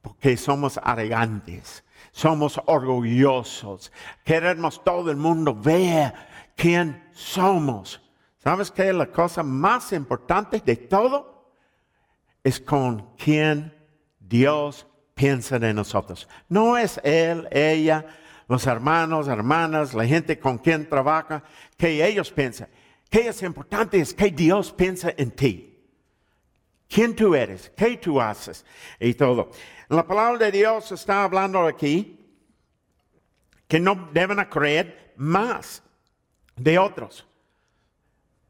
Porque 0.00 0.36
somos 0.36 0.78
arrogantes, 0.80 1.82
somos 2.12 2.60
orgullosos, 2.66 3.90
queremos 4.24 4.82
todo 4.84 5.10
el 5.10 5.16
mundo 5.16 5.52
ver 5.52 6.14
quién 6.54 7.04
somos. 7.12 8.00
¿Sabes 8.38 8.70
qué? 8.70 8.92
La 8.92 9.06
cosa 9.06 9.42
más 9.42 9.92
importante 9.92 10.62
de 10.64 10.76
todo 10.76 11.50
es 12.44 12.60
con 12.60 13.16
quién 13.16 13.74
Dios 14.20 14.86
piensa 15.16 15.58
de 15.58 15.72
nosotros. 15.72 16.28
No 16.48 16.76
es 16.76 17.00
él, 17.02 17.48
ella, 17.50 18.04
los 18.48 18.66
hermanos, 18.66 19.26
hermanas, 19.26 19.94
la 19.94 20.06
gente 20.06 20.38
con 20.38 20.58
quien 20.58 20.88
trabaja, 20.88 21.42
que 21.76 22.06
ellos 22.06 22.30
piensan. 22.30 22.68
¿Qué 23.10 23.28
es 23.28 23.42
importante? 23.42 23.98
Es 23.98 24.12
que 24.12 24.30
Dios 24.30 24.72
piensa 24.72 25.12
en 25.16 25.30
ti. 25.30 25.82
¿Quién 26.86 27.16
tú 27.16 27.34
eres? 27.34 27.72
¿Qué 27.74 27.96
tú 27.96 28.20
haces? 28.20 28.64
Y 29.00 29.14
todo. 29.14 29.50
La 29.88 30.06
palabra 30.06 30.38
de 30.38 30.52
Dios 30.52 30.92
está 30.92 31.24
hablando 31.24 31.66
aquí 31.66 32.20
que 33.66 33.80
no 33.80 34.10
deben 34.12 34.44
creer 34.44 35.14
más 35.16 35.82
de 36.56 36.78
otros. 36.78 37.26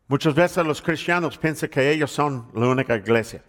Muchas 0.08 0.35
veces 0.35 0.66
los 0.66 0.82
cristianos 0.82 1.38
piensan 1.38 1.70
que 1.70 1.92
ellos 1.92 2.11
son 2.11 2.50
la 2.54 2.66
única 2.66 2.96
iglesia. 2.96 3.42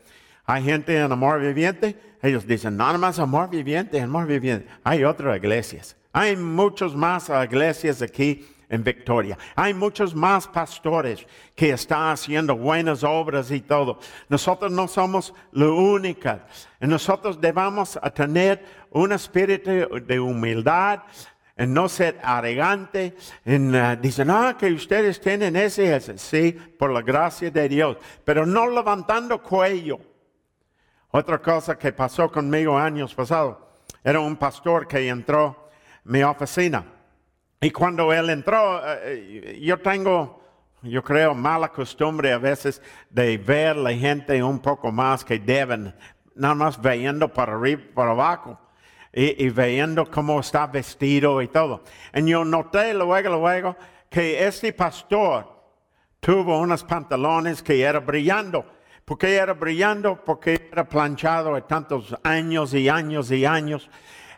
Hay 0.50 0.64
gente 0.64 0.98
en 0.98 1.12
amor 1.12 1.42
viviente, 1.42 1.98
ellos 2.22 2.48
dicen, 2.48 2.78
nada 2.78 2.98
más 2.98 3.20
amor 3.20 3.50
viviente, 3.50 4.00
amor 4.00 4.26
viviente. 4.26 4.66
Hay 4.82 5.04
otras 5.04 5.36
iglesias. 5.36 5.98
Hay 6.14 6.38
muchos 6.38 6.96
más 6.96 7.30
iglesias 7.30 8.02
aquí 8.02 8.48
en 8.70 8.82
Victoria. 8.82 9.38
Hay 9.56 9.74
muchos 9.74 10.16
más 10.16 10.48
pastores 10.48 11.28
que 11.54 11.72
están 11.72 12.14
haciendo 12.14 12.56
buenas 12.56 13.04
obras 13.04 13.52
y 13.52 13.60
todo. 13.60 14.00
Nosotros 14.30 14.72
no 14.72 14.88
somos 14.88 15.34
lo 15.52 15.76
único. 15.76 16.40
Nosotros 16.80 17.42
debemos 17.42 18.00
tener 18.16 18.64
un 18.92 19.12
espíritu 19.12 20.00
de 20.02 20.18
humildad, 20.18 21.02
en 21.58 21.74
no 21.74 21.90
ser 21.90 22.20
arrogante, 22.24 23.16
en 23.44 23.76
uh, 23.76 23.98
dicen, 24.00 24.30
ah, 24.30 24.56
que 24.58 24.72
ustedes 24.72 25.20
tienen 25.20 25.56
ese, 25.56 25.94
ese, 25.94 26.18
sí, 26.18 26.52
por 26.52 26.92
la 26.92 27.02
gracia 27.02 27.50
de 27.50 27.68
Dios, 27.68 27.98
pero 28.24 28.46
no 28.46 28.70
levantando 28.70 29.42
cuello. 29.42 30.00
Otra 31.18 31.40
cosa 31.40 31.80
que 31.80 31.92
pasó 31.92 32.32
conmigo 32.32 32.78
años 32.78 33.16
pasados, 33.16 33.58
era 34.04 34.20
un 34.20 34.36
pastor 34.36 34.88
que 34.88 35.10
entró 35.10 35.68
en 36.06 36.12
mi 36.12 36.22
oficina. 36.22 36.86
Y 37.60 37.72
cuando 37.72 38.14
él 38.14 38.30
entró, 38.30 38.80
eh, 38.86 39.58
yo 39.60 39.80
tengo, 39.80 40.40
yo 40.84 41.04
creo, 41.04 41.34
mala 41.34 41.70
costumbre 41.70 42.32
a 42.32 42.38
veces 42.38 42.84
de 43.10 43.36
ver 43.36 43.78
la 43.78 43.94
gente 43.94 44.44
un 44.44 44.60
poco 44.60 44.92
más 44.92 45.26
que 45.26 45.40
deben, 45.40 45.96
nada 46.36 46.54
más 46.54 46.80
viendo 46.80 47.34
para 47.34 47.54
arriba, 47.54 47.82
para 47.96 48.12
abajo. 48.12 48.60
y, 49.12 49.44
y 49.44 49.50
viendo 49.50 50.06
cómo 50.12 50.40
está 50.40 50.68
vestido 50.68 51.42
y 51.42 51.48
todo. 51.48 51.84
Y 52.14 52.30
yo 52.30 52.46
noté 52.46 52.94
luego, 52.94 53.30
luego 53.40 53.76
que 54.08 54.46
este 54.46 54.72
pastor 54.72 55.48
tuvo 56.20 56.60
unos 56.60 56.84
pantalones 56.84 57.64
que 57.64 57.82
era 57.82 58.00
brillando. 58.00 58.77
¿Por 59.08 59.18
qué 59.18 59.38
era 59.38 59.54
brillando? 59.54 60.22
Porque 60.22 60.68
era 60.70 60.84
planchado 60.84 61.56
de 61.56 61.62
tantos 61.62 62.14
años 62.24 62.74
y 62.74 62.90
años 62.90 63.32
y 63.32 63.46
años. 63.46 63.90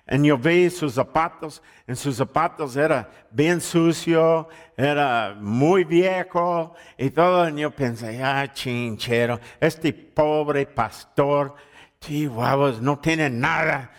Y 0.08 0.28
yo 0.28 0.38
vi 0.38 0.70
sus 0.70 0.94
zapatos, 0.94 1.64
en 1.88 1.96
sus 1.96 2.18
zapatos 2.18 2.78
era 2.78 3.10
bien 3.32 3.62
sucio, 3.62 4.48
era 4.78 5.36
muy 5.40 5.86
viejo 5.86 6.76
y 7.00 7.10
todo. 7.10 7.50
Y 7.50 7.62
yo 7.62 7.72
pensé, 7.72 8.24
ah, 8.24 8.48
chinchero, 8.54 9.40
este 9.60 9.92
pobre 9.92 10.68
pastor, 10.68 11.56
chihuahuas, 12.00 12.80
no 12.80 13.00
tiene 13.00 13.28
nada. 13.28 13.92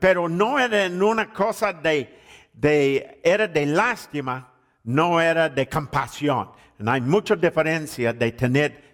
Pero 0.00 0.28
no 0.28 0.58
era 0.58 0.86
en 0.86 1.00
una 1.04 1.32
cosa 1.32 1.72
de, 1.72 2.18
de, 2.52 3.20
era 3.22 3.46
de 3.46 3.64
lástima, 3.64 4.52
no 4.82 5.20
era 5.20 5.48
de 5.48 5.68
compasión. 5.68 6.50
Y 6.80 6.88
hay 6.88 7.00
mucha 7.00 7.36
diferencia 7.36 8.12
de 8.12 8.32
tener 8.32 8.86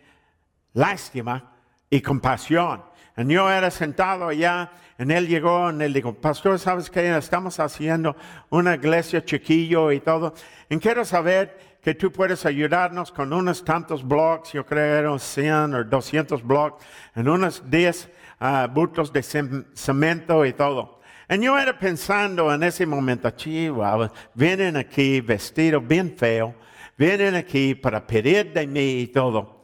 lástima 0.75 1.53
y 1.91 2.01
compasión. 2.01 2.83
Y 3.17 3.27
yo 3.27 3.51
era 3.51 3.71
sentado 3.71 4.29
allá, 4.29 4.73
y 4.99 5.13
él 5.13 5.29
llegó, 5.29 5.71
y 5.71 5.83
él 5.83 5.93
dijo, 5.93 6.15
pastor, 6.15 6.59
¿sabes 6.59 6.89
qué? 6.89 7.15
Estamos 7.17 7.61
haciendo 7.61 8.17
una 8.51 8.75
iglesia 8.75 9.25
chiquillo 9.25 9.93
y 9.93 10.01
todo. 10.01 10.33
Y 10.71 10.79
quiero 10.79 11.05
saber 11.05 11.79
que 11.83 11.95
tú 11.95 12.13
puedes 12.13 12.47
ayudarnos 12.47 13.11
con 13.11 13.33
unos 13.33 13.65
tantos 13.65 14.07
blogs, 14.07 14.53
yo 14.53 14.65
creo 14.65 14.99
eran 14.99 15.19
100 15.19 15.75
o 15.75 15.85
200 15.85 16.43
blogs, 16.43 16.83
en 17.15 17.29
unos 17.29 17.69
10 17.69 18.09
uh, 18.41 18.69
bultos 18.69 19.13
de 19.13 19.23
cemento 19.23 20.47
y 20.47 20.53
todo. 20.53 21.01
Y 21.29 21.39
yo 21.41 21.59
era 21.59 21.79
pensando 21.79 22.53
en 22.55 22.63
ese 22.63 22.87
momento, 22.87 23.31
chihuahua, 23.31 24.13
vienen 24.35 24.77
aquí 24.77 25.21
vestidos 25.21 25.87
bien 25.87 26.15
feo, 26.17 26.55
vienen 26.97 27.35
aquí 27.35 27.75
para 27.75 28.07
pedir 28.07 28.53
de 28.53 28.67
mí 28.67 29.01
y 29.01 29.07
todo. 29.09 29.62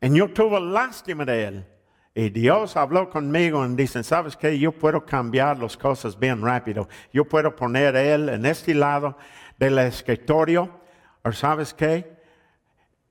Y 0.00 0.16
yo 0.16 0.32
tuve 0.32 0.60
lástima 0.60 1.24
de 1.24 1.44
él. 1.44 1.66
Y 2.14 2.30
Dios 2.30 2.76
habló 2.76 3.10
conmigo 3.10 3.64
y 3.64 3.74
dice, 3.76 4.02
¿sabes 4.02 4.36
qué? 4.36 4.58
Yo 4.58 4.72
puedo 4.72 5.04
cambiar 5.04 5.58
las 5.58 5.76
cosas 5.76 6.18
bien 6.18 6.42
rápido. 6.42 6.88
Yo 7.12 7.24
puedo 7.24 7.54
poner 7.54 7.94
a 7.94 8.02
él 8.02 8.28
en 8.28 8.44
este 8.44 8.74
lado 8.74 9.16
del 9.56 9.78
escritorio. 9.78 10.80
¿O 11.22 11.32
sabes 11.32 11.72
qué? 11.74 12.16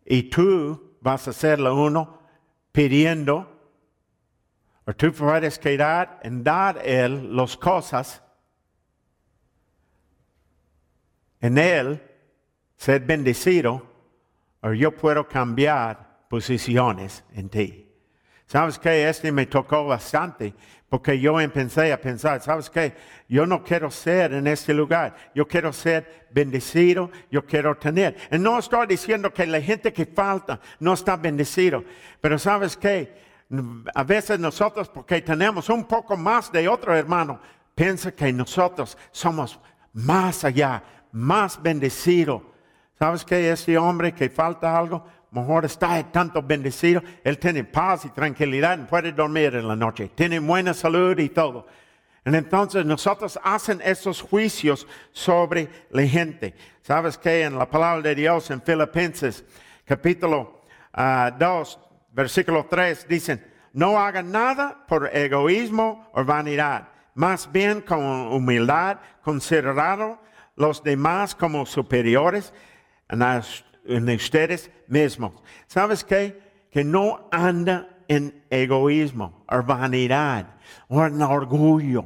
Y 0.06 0.24
tú 0.24 0.98
vas 1.02 1.28
a 1.28 1.34
ser 1.34 1.62
uno 1.62 2.22
pidiendo. 2.72 3.54
O 4.86 4.94
tú 4.94 5.14
puedes 5.14 5.58
quedar 5.60 6.20
en 6.24 6.44
dar 6.44 6.82
él 6.84 7.36
las 7.36 7.56
cosas. 7.56 8.22
En 11.40 11.58
él 11.58 12.02
ser 12.76 13.02
bendecido. 13.02 13.84
O 14.62 14.74
yo 14.74 14.94
puedo 14.94 15.28
cambiar 15.28 16.07
posiciones 16.30 17.24
en 17.34 17.50
ti. 17.50 17.84
¿Sabes 18.46 18.80
qué? 18.80 19.10
Este 19.10 19.32
me 19.32 19.46
tocó 19.46 19.86
bastante 19.86 20.54
porque 20.90 21.20
yo 21.20 21.40
empecé 21.42 21.92
a 21.92 22.00
pensar, 22.00 22.42
¿sabes 22.42 22.70
qué? 22.70 22.96
Yo 23.28 23.46
no 23.46 23.62
quiero 23.62 23.92
ser 23.92 24.34
en 24.34 24.48
este 24.48 24.74
lugar, 24.74 25.16
yo 25.36 25.46
quiero 25.46 25.74
ser 25.74 26.28
bendecido, 26.32 27.12
yo 27.30 27.46
quiero 27.46 27.76
tener. 27.76 28.16
Y 28.32 28.40
no 28.40 28.58
estoy 28.58 28.88
diciendo 28.88 29.34
que 29.34 29.46
la 29.46 29.60
gente 29.60 29.92
que 29.92 30.06
falta 30.06 30.62
no 30.80 30.94
está 30.94 31.18
bendecido, 31.18 31.84
pero 32.22 32.40
¿sabes 32.40 32.78
qué? 32.78 33.28
A 33.94 34.04
veces 34.04 34.40
nosotros, 34.40 34.88
porque 34.88 35.22
tenemos 35.22 35.70
un 35.70 35.86
poco 35.86 36.16
más 36.16 36.52
de 36.54 36.70
otro 36.70 36.96
hermano, 36.96 37.42
piensa 37.76 38.14
que 38.14 38.32
nosotros 38.32 38.98
somos 39.12 39.60
más 39.92 40.46
allá, 40.46 40.84
más 41.12 41.62
bendecidos. 41.62 42.44
¿Sabes 42.98 43.26
qué? 43.26 43.52
Este 43.52 43.78
hombre 43.78 44.14
que 44.14 44.30
falta 44.30 44.78
algo, 44.78 45.06
mejor 45.32 45.66
está 45.66 46.02
tanto 46.12 46.42
bendecido, 46.42 47.02
él 47.24 47.38
tiene 47.38 47.64
paz 47.64 48.06
y 48.06 48.10
tranquilidad, 48.10 48.88
puede 48.88 49.12
dormir 49.12 49.56
en 49.56 49.68
la 49.68 49.76
noche, 49.76 50.12
tiene 50.16 50.40
buena 50.40 50.74
salud 50.74 51.18
y 51.20 51.30
todo. 51.30 51.68
Entonces 52.24 52.86
nosotros 52.86 53.40
hacen 53.42 53.82
esos 53.84 54.22
juicios 54.22 54.86
sobre 55.12 55.70
la 55.92 56.04
gente. 56.04 56.54
¿Sabes 56.82 57.18
que 57.18 57.44
En 57.44 57.58
la 57.58 57.70
palabra 57.70 58.02
de 58.02 58.16
Dios 58.16 58.52
en 58.52 58.62
Filipenses 58.62 59.46
capítulo 59.86 60.62
2, 60.62 60.62
ah, 60.94 61.32
versículo 62.12 62.66
3 62.70 63.08
dicen, 63.08 63.46
no 63.72 64.00
hagan 64.00 64.32
nada 64.32 64.86
por 64.88 65.16
egoísmo 65.16 66.10
o 66.14 66.26
vanidad, 66.26 66.90
más 67.14 67.50
bien 67.52 67.82
con 67.82 68.02
humildad, 68.04 68.98
considerando 69.22 70.20
los 70.56 70.84
demás 70.84 71.36
como 71.36 71.66
superiores 71.66 72.52
en 73.88 74.10
ustedes 74.10 74.72
mismos. 74.88 75.34
¿Sabes 75.68 76.04
qué? 76.04 76.40
Que 76.72 76.84
no 76.84 77.28
anda 77.32 77.90
en 78.08 78.44
egoísmo 78.50 79.46
o 79.50 79.64
vanidad 79.64 80.56
o 80.88 81.06
en 81.06 81.22
orgullo. 81.22 82.06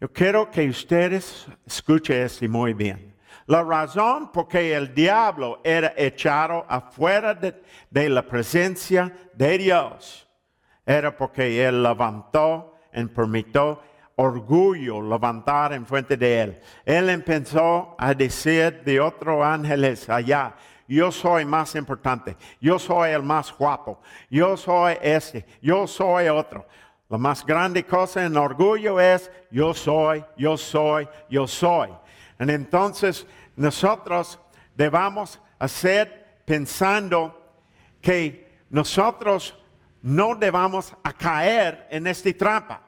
Yo 0.00 0.12
quiero 0.12 0.50
que 0.50 0.68
ustedes 0.68 1.46
escuchen 1.66 2.22
esto 2.22 2.48
muy 2.48 2.72
bien. 2.72 3.14
La 3.46 3.62
razón 3.62 4.30
por 4.32 4.48
que 4.48 4.74
el 4.74 4.94
diablo 4.94 5.60
era 5.64 5.92
echado 5.96 6.64
afuera 6.68 7.34
de, 7.34 7.60
de 7.90 8.08
la 8.08 8.22
presencia 8.22 9.12
de 9.34 9.58
Dios 9.58 10.30
era 10.86 11.16
porque 11.16 11.64
él 11.64 11.82
levantó 11.82 12.74
y 12.92 13.04
permitió 13.06 13.80
orgullo 14.16 15.00
levantar 15.00 15.72
en 15.72 15.86
frente 15.86 16.16
de 16.16 16.40
él. 16.40 16.60
Él 16.84 17.08
empezó 17.10 17.94
a 17.98 18.12
decir 18.12 18.82
de 18.84 19.00
otros 19.00 19.44
ángeles 19.44 20.08
allá, 20.10 20.54
yo 20.96 21.12
soy 21.12 21.44
más 21.44 21.76
importante, 21.76 22.36
yo 22.60 22.78
soy 22.78 23.10
el 23.10 23.22
más 23.22 23.56
guapo, 23.56 24.00
yo 24.28 24.56
soy 24.56 24.96
este, 25.00 25.46
yo 25.62 25.86
soy 25.86 26.28
otro. 26.28 26.66
La 27.08 27.16
más 27.16 27.44
grande 27.46 27.84
cosa 27.84 28.24
en 28.24 28.36
orgullo 28.36 29.00
es 29.00 29.30
yo 29.50 29.72
soy, 29.72 30.24
yo 30.36 30.56
soy, 30.56 31.08
yo 31.28 31.46
soy. 31.46 31.90
Entonces 32.38 33.26
nosotros 33.54 34.40
debamos 34.74 35.40
hacer 35.58 36.42
pensando 36.44 37.40
que 38.00 38.48
nosotros 38.68 39.56
no 40.02 40.34
debamos 40.34 40.94
caer 41.18 41.86
en 41.90 42.06
esta 42.06 42.32
trampa. 42.32 42.82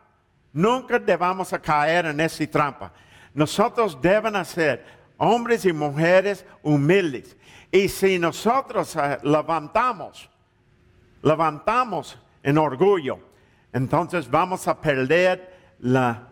Nunca 0.53 0.99
debamos 0.99 1.55
caer 1.63 2.07
en 2.07 2.21
esta 2.21 2.47
trampa. 2.49 2.93
Nosotros 3.35 4.01
deben 4.01 4.45
ser 4.45 4.85
hombres 5.19 5.65
y 5.65 5.73
mujeres 5.73 6.45
humildes 6.63 7.37
y 7.73 7.89
si 7.89 8.19
nosotros 8.19 8.95
eh, 8.97 9.19
levantamos, 9.23 10.29
levantamos 11.23 12.19
en 12.43 12.59
orgullo, 12.59 13.19
entonces 13.73 14.31
vamos 14.31 14.69
a 14.69 14.79
perder 14.79 15.75
la 15.81 16.29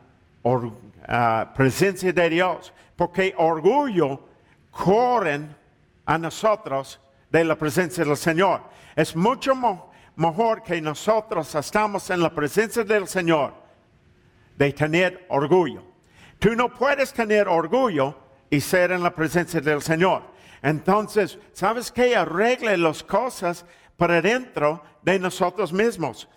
ah, 1.08 1.52
presencia 1.56 2.12
de 2.12 2.28
Dios, 2.28 2.74
porque 2.94 3.34
orgullo 3.38 4.20
corren 4.70 5.56
a 6.04 6.18
nosotros 6.18 7.00
de 7.30 7.42
la 7.44 7.56
presencia 7.56 8.04
del 8.04 8.18
Señor. 8.18 8.60
Es 8.94 9.16
mucho 9.16 9.54
mejor 10.16 10.62
que 10.62 10.78
nosotros 10.82 11.54
estamos 11.54 12.10
en 12.10 12.20
la 12.20 12.34
presencia 12.34 12.84
del 12.84 13.08
Señor 13.08 13.54
de 14.58 14.74
tener 14.74 15.24
orgullo. 15.30 15.82
Tú 16.38 16.54
no 16.54 16.68
puedes 16.68 17.14
tener 17.14 17.48
orgullo 17.48 18.14
y 18.50 18.60
ser 18.60 18.92
en 18.92 19.02
la 19.02 19.14
presencia 19.14 19.62
del 19.62 19.80
Señor. 19.80 20.29
Entonces, 20.62 21.38
¿sabes 21.52 21.90
qué? 21.90 22.16
Arregle 22.16 22.76
las 22.76 23.02
cosas 23.02 23.64
para 23.96 24.20
dentro 24.20 24.82
de 25.02 25.18
nosotros 25.18 25.72
mismos. 25.72 26.28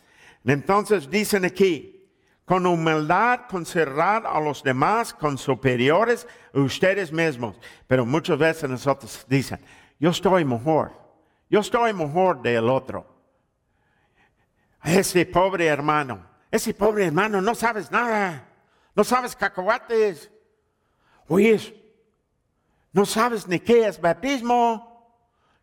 Entonces 0.46 1.10
dicen 1.10 1.46
aquí, 1.46 1.94
con 2.46 2.66
humildad 2.66 3.42
considerar 3.50 4.28
a 4.28 4.40
los 4.40 4.64
demás 4.64 5.14
con 5.14 5.38
superiores 5.38 6.28
ustedes 6.54 7.12
mismos. 7.12 7.58
Pero 7.88 8.06
muchas 8.06 8.38
veces 8.38 8.70
nosotros 8.70 9.26
dicen, 9.30 9.60
yo 10.00 10.10
estoy 10.10 10.44
mejor, 10.44 10.92
yo 11.50 11.62
estoy 11.62 11.94
mejor 11.94 12.42
del 12.42 12.70
otro. 12.70 13.08
Ese 14.84 15.26
pobre 15.26 15.68
hermano, 15.68 16.28
ese 16.52 16.74
pobre 16.74 17.06
hermano 17.06 17.42
no 17.42 17.56
sabes 17.56 17.90
nada, 17.90 18.46
no 18.94 19.04
sabes 19.04 19.36
cacahuates. 19.36 20.30
Oye, 21.28 21.83
no 22.94 23.06
sabes 23.06 23.48
ni 23.48 23.60
qué 23.60 23.88
es 23.88 24.00
bautismo, 24.00 25.12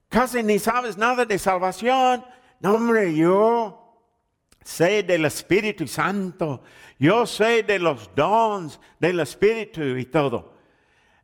casi 0.08 0.42
ni 0.42 0.58
sabes 0.58 0.98
nada 0.98 1.24
de 1.24 1.38
salvación. 1.38 2.24
No, 2.58 2.74
hombre, 2.74 3.14
yo 3.14 3.80
sé 4.62 5.02
del 5.04 5.24
Espíritu 5.24 5.86
Santo, 5.86 6.62
yo 6.98 7.24
sé 7.24 7.62
de 7.62 7.78
los 7.78 8.10
dones 8.14 8.80
del 8.98 9.20
Espíritu 9.20 9.82
y 9.82 10.04
todo. 10.06 10.58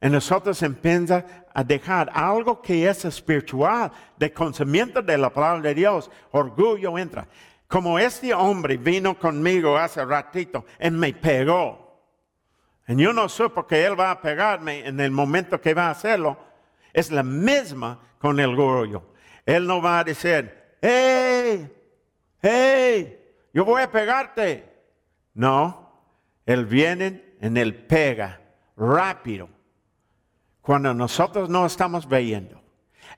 Y 0.01 0.09
nosotros 0.09 0.63
empieza 0.63 1.25
a 1.53 1.65
dejar 1.65 2.11
algo 2.15 2.63
que 2.63 2.89
es 2.89 3.05
espiritual, 3.05 3.91
de 4.17 4.33
conocimiento 4.33 5.03
de 5.03 5.19
la 5.19 5.31
palabra 5.31 5.63
de 5.63 5.75
Dios, 5.75 6.11
orgullo 6.31 6.97
entra. 6.97 7.27
Como 7.67 7.99
este 7.99 8.33
hombre 8.33 8.77
vino 8.77 9.19
conmigo 9.19 9.77
hace 9.77 10.05
ratito 10.05 10.65
y 10.81 10.91
me 10.91 11.13
pegó. 11.13 11.86
Y 12.89 12.97
yo 12.97 13.13
no 13.13 13.29
supo 13.29 13.67
que 13.67 13.85
Él 13.85 13.99
va 13.99 14.11
a 14.11 14.21
pegarme 14.21 14.87
en 14.87 15.01
el 15.01 15.11
momento 15.11 15.61
que 15.61 15.75
va 15.75 15.89
a 15.89 15.91
hacerlo. 15.91 16.39
Es 16.93 17.11
la 17.11 17.23
misma 17.23 18.01
con 18.19 18.39
el 18.39 18.51
orgullo. 18.51 19.15
Él 19.45 19.67
no 19.67 19.83
va 19.83 20.01
a 20.01 20.05
decir, 20.05 20.53
hey, 20.81 21.71
hey, 22.43 23.21
yo 23.53 23.65
voy 23.65 23.83
a 23.83 23.91
pegarte. 23.91 24.65
No, 25.35 26.01
Él 26.45 26.65
viene 26.67 27.37
en 27.41 27.57
Él 27.57 27.75
pega 27.75 28.41
rápido 28.77 29.49
cuando 30.61 30.93
nosotros 30.95 31.49
no 31.49 31.67
estamos 31.67 32.09
viendo. 32.09 32.61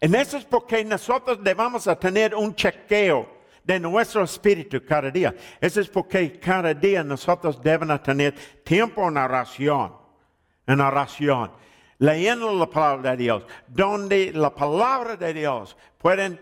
En 0.00 0.14
eso 0.14 0.37
es 0.37 0.44
porque 0.44 0.85
nosotros 0.85 1.42
debamos 1.42 1.88
a 1.88 1.98
tener 1.98 2.35
un 2.35 2.54
chequeo 2.54 3.38
de 3.68 3.78
nuestro 3.78 4.24
espíritu 4.24 4.83
cada 4.83 5.11
día. 5.11 5.35
Eso 5.61 5.83
es 5.83 5.90
porque 5.90 6.40
cada 6.40 6.72
día 6.72 7.04
nosotros 7.04 7.61
debemos 7.62 8.02
tener 8.02 8.35
tiempo 8.64 9.07
en 9.07 9.18
oración, 9.18 9.92
en 10.66 10.81
oración, 10.81 11.52
leyendo 11.98 12.50
la 12.54 12.70
palabra 12.70 13.11
de 13.11 13.16
Dios, 13.18 13.46
donde 13.66 14.33
la 14.33 14.54
palabra 14.54 15.16
de 15.16 15.35
Dios 15.35 15.76
pueden 15.98 16.40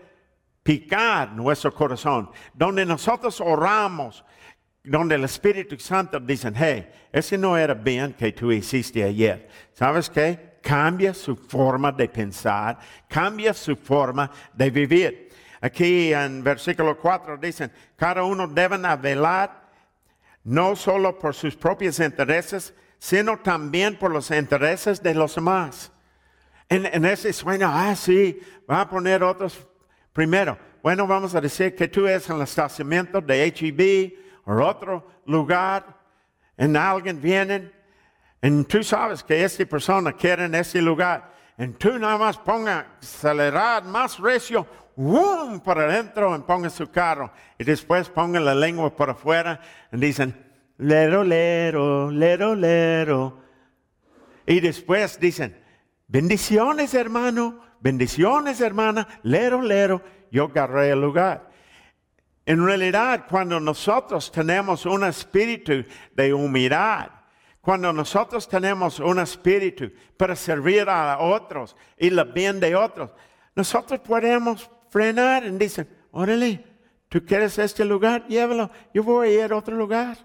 picar 0.63 1.33
nuestro 1.33 1.73
corazón, 1.73 2.29
donde 2.53 2.85
nosotros 2.85 3.41
oramos, 3.41 4.23
donde 4.81 5.15
el 5.15 5.25
Espíritu 5.25 5.77
Santo 5.77 6.21
dice, 6.21 6.49
hey, 6.55 6.87
ese 7.11 7.37
no 7.37 7.57
era 7.57 7.73
bien 7.73 8.13
que 8.13 8.31
tú 8.31 8.53
hiciste 8.53 9.03
ayer. 9.03 9.49
¿Sabes 9.73 10.09
qué? 10.09 10.59
Cambia 10.61 11.13
su 11.13 11.35
forma 11.35 11.91
de 11.91 12.07
pensar, 12.07 12.79
cambia 13.09 13.53
su 13.53 13.75
forma 13.75 14.31
de 14.53 14.69
vivir. 14.69 15.26
Aquí 15.61 16.13
en 16.13 16.43
versículo 16.43 16.97
4 16.97 17.37
dicen, 17.37 17.71
cada 17.95 18.23
uno 18.23 18.47
debe 18.47 18.77
velar 18.97 19.67
no 20.43 20.75
solo 20.75 21.17
por 21.17 21.33
sus 21.33 21.55
propios 21.55 21.99
intereses, 21.99 22.73
sino 22.99 23.37
también 23.39 23.97
por 23.97 24.11
los 24.11 24.31
intereses 24.31 25.01
de 25.01 25.13
los 25.13 25.35
demás. 25.35 25.91
En, 26.69 27.05
ese 27.05 27.31
sueño, 27.31 27.69
ah, 27.71 27.95
sí, 27.95 28.39
va 28.69 28.81
a 28.81 28.89
poner 28.89 29.23
otros 29.23 29.65
primero. 30.11 30.57
Bueno, 30.83 31.07
vamos 31.07 31.33
a 31.33 31.41
decir 31.41 31.75
que 31.75 31.87
tú 31.87 32.07
eres 32.07 32.29
en 32.29 32.35
el 32.37 32.41
estacionamiento 32.43 33.21
de 33.21 33.45
HEB 33.45 34.13
o 34.45 34.61
otro 34.63 35.07
lugar, 35.25 35.97
en 36.57 36.75
alguien 36.75 37.21
viene, 37.21 37.71
y 38.41 38.63
tú 38.63 38.83
sabes 38.83 39.23
que 39.23 39.43
esta 39.43 39.65
persona 39.65 40.13
quiere 40.13 40.45
en 40.45 40.55
ese 40.55 40.81
lugar, 40.81 41.33
y 41.57 41.67
tú 41.69 41.97
nada 41.97 42.17
más 42.17 42.37
ponga 42.37 42.97
acelerar 43.01 43.83
más 43.83 44.19
recio, 44.19 44.65
¡boom! 44.97 45.61
para 45.61 45.83
adentro 45.83 46.35
y 46.35 46.39
ponga 46.39 46.69
su 46.69 46.89
carro, 46.89 47.31
y 47.57 47.63
después 47.63 48.09
ponga 48.09 48.39
la 48.39 48.55
lengua 48.55 48.93
por 48.93 49.11
afuera, 49.11 49.61
y 49.93 49.97
dicen, 49.97 50.35
lero, 50.77 51.23
lero, 51.23 52.11
lero, 52.11 52.55
lero. 52.55 53.41
Y 54.45 54.59
después 54.59 55.19
dicen, 55.19 55.57
bendiciones 56.07 56.93
hermano, 56.95 57.61
bendiciones 57.79 58.59
hermana, 58.59 59.07
lero, 59.21 59.61
lero, 59.61 60.01
yo 60.31 60.45
agarré 60.45 60.89
el 60.89 61.01
lugar. 61.01 61.51
En 62.45 62.65
realidad, 62.65 63.25
cuando 63.29 63.59
nosotros 63.59 64.31
tenemos 64.31 64.85
un 64.85 65.03
espíritu 65.03 65.85
de 66.15 66.33
humildad, 66.33 67.09
cuando 67.61 67.91
nosotros 67.93 68.47
tenemos 68.47 68.99
un 68.99 69.19
espíritu 69.19 69.91
para 70.15 70.35
servir 70.35 70.89
a 70.89 71.19
otros 71.19 71.75
y 71.97 72.09
la 72.09 72.23
bien 72.23 72.59
de 72.59 72.75
otros, 72.75 73.11
nosotros 73.53 73.99
podemos 73.99 74.71
frenar 74.89 75.45
y 75.45 75.51
decir, 75.51 75.87
órale, 76.11 76.63
tú 77.09 77.23
quieres 77.25 77.57
este 77.57 77.85
lugar, 77.85 78.27
llévalo, 78.27 78.69
yo 78.93 79.03
voy 79.03 79.29
a 79.29 79.45
ir 79.45 79.53
a 79.53 79.57
otro 79.57 79.75
lugar, 79.75 80.17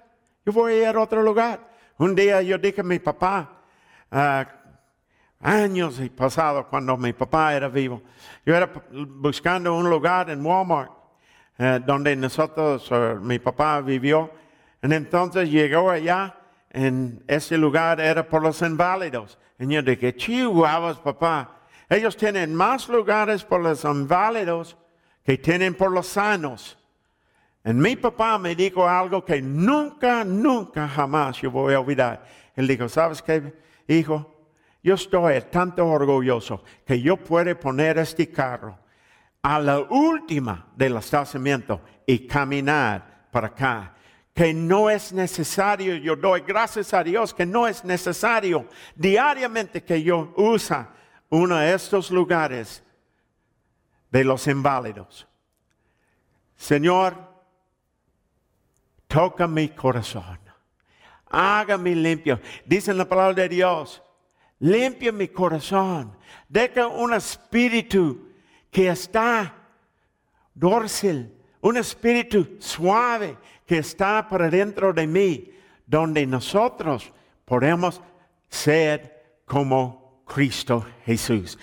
yo 0.45 0.53
voy 0.53 0.75
a 0.75 0.91
ir 0.91 0.97
a 0.97 1.01
otro 1.01 1.23
lugar. 1.23 1.69
Un 1.99 2.15
día 2.15 2.43
yo 2.43 2.59
dije 2.59 2.81
a 2.81 2.85
mi 2.85 2.99
papá, 2.99 3.63
uh, 4.11 4.45
años 5.41 6.01
pasado 6.17 6.69
cuando 6.69 6.97
mi 6.97 7.13
papá 7.13 7.55
era 7.55 7.69
vivo, 7.69 8.03
yo 8.45 8.55
era 8.55 8.71
buscando 8.93 9.75
un 9.75 9.89
lugar 9.89 10.31
en 10.31 10.45
Walmart 10.45 11.03
eh, 11.59 11.81
donde 11.85 12.17
nosotros, 12.17 12.91
mi 13.21 13.39
papá 13.39 13.81
vivió. 13.81 14.31
Y 14.83 14.93
entonces 14.93 15.51
llegó 15.51 15.91
allá, 15.91 16.35
en 16.71 17.23
ese 17.29 17.57
lugar 17.57 18.01
era 18.01 18.29
por 18.29 18.43
los 18.43 18.61
inválidos. 18.63 19.39
Y 19.59 19.69
yo 19.69 19.83
dije, 19.83 20.17
chihuahuas, 20.17 20.99
papá, 20.99 21.61
ellos 21.93 22.17
tienen 22.17 22.55
más 22.55 22.89
lugares 22.89 23.45
por 23.45 23.61
los 23.61 23.85
inválidos 23.85 24.77
que 25.25 25.37
tienen 25.37 25.75
por 25.75 25.93
los 25.93 26.07
sanos. 26.07 26.79
Y 27.65 27.73
mi 27.75 27.97
papá 27.97 28.39
me 28.39 28.55
dijo 28.55 28.89
algo 28.89 29.25
que 29.25 29.43
nunca, 29.43 30.25
nunca, 30.25 30.89
jamás 30.89 31.41
yo 31.41 31.51
voy 31.51 31.75
a 31.75 31.81
olvidar. 31.81 32.25
Él 32.57 32.67
dijo, 32.67 32.89
¿sabes 32.89 33.21
qué, 33.21 33.55
hijo? 33.87 34.35
Yo 34.83 34.95
estoy 34.95 35.41
tanto 35.51 35.87
orgulloso 35.87 36.65
que 36.85 37.01
yo 37.01 37.17
puedo 37.19 37.59
poner 37.61 37.99
este 37.99 38.31
carro 38.31 38.79
a 39.43 39.61
la 39.61 39.81
última 39.81 40.69
del 40.75 40.97
estacionamiento 40.97 41.83
y 42.07 42.27
caminar 42.27 43.29
para 43.31 43.49
acá. 43.49 43.95
Que 44.35 44.55
no 44.55 44.89
es 44.89 45.13
necesario, 45.13 45.95
yo 45.97 46.17
doy 46.17 46.41
gracias 46.41 46.95
a 46.95 47.05
Dios 47.05 47.35
que 47.35 47.45
no 47.45 47.69
es 47.69 47.85
necesario 47.85 48.67
diariamente 48.97 49.85
que 49.85 50.03
yo 50.03 50.33
usa 50.37 50.89
uno 51.33 51.57
de 51.57 51.73
estos 51.73 52.11
lugares 52.11 52.83
de 54.11 54.23
los 54.23 54.47
inválidos. 54.47 55.27
Señor, 56.55 57.17
toca 59.09 59.49
mi 59.49 59.71
corazón, 59.71 60.39
hágame 61.31 61.95
limpio. 61.95 62.39
Dice 62.67 62.93
la 62.93 63.09
palabra 63.09 63.45
de 63.45 63.49
Dios, 63.49 64.03
limpia 64.59 65.11
mi 65.11 65.29
corazón, 65.29 66.15
deja 66.51 66.87
un 66.87 67.15
espíritu 67.15 68.29
que 68.71 68.91
está 68.91 69.55
dorsal, 70.53 71.33
un 71.63 71.79
espíritu 71.79 72.57
suave 72.59 73.39
que 73.65 73.79
está 73.79 74.29
por 74.29 74.51
dentro 74.51 74.93
de 74.93 75.07
mí, 75.07 75.51
donde 75.87 76.27
nosotros 76.27 77.11
podemos 77.47 78.03
ser 78.51 79.41
como 79.47 80.02
Cristo 80.25 80.87
Jesús. 81.05 81.59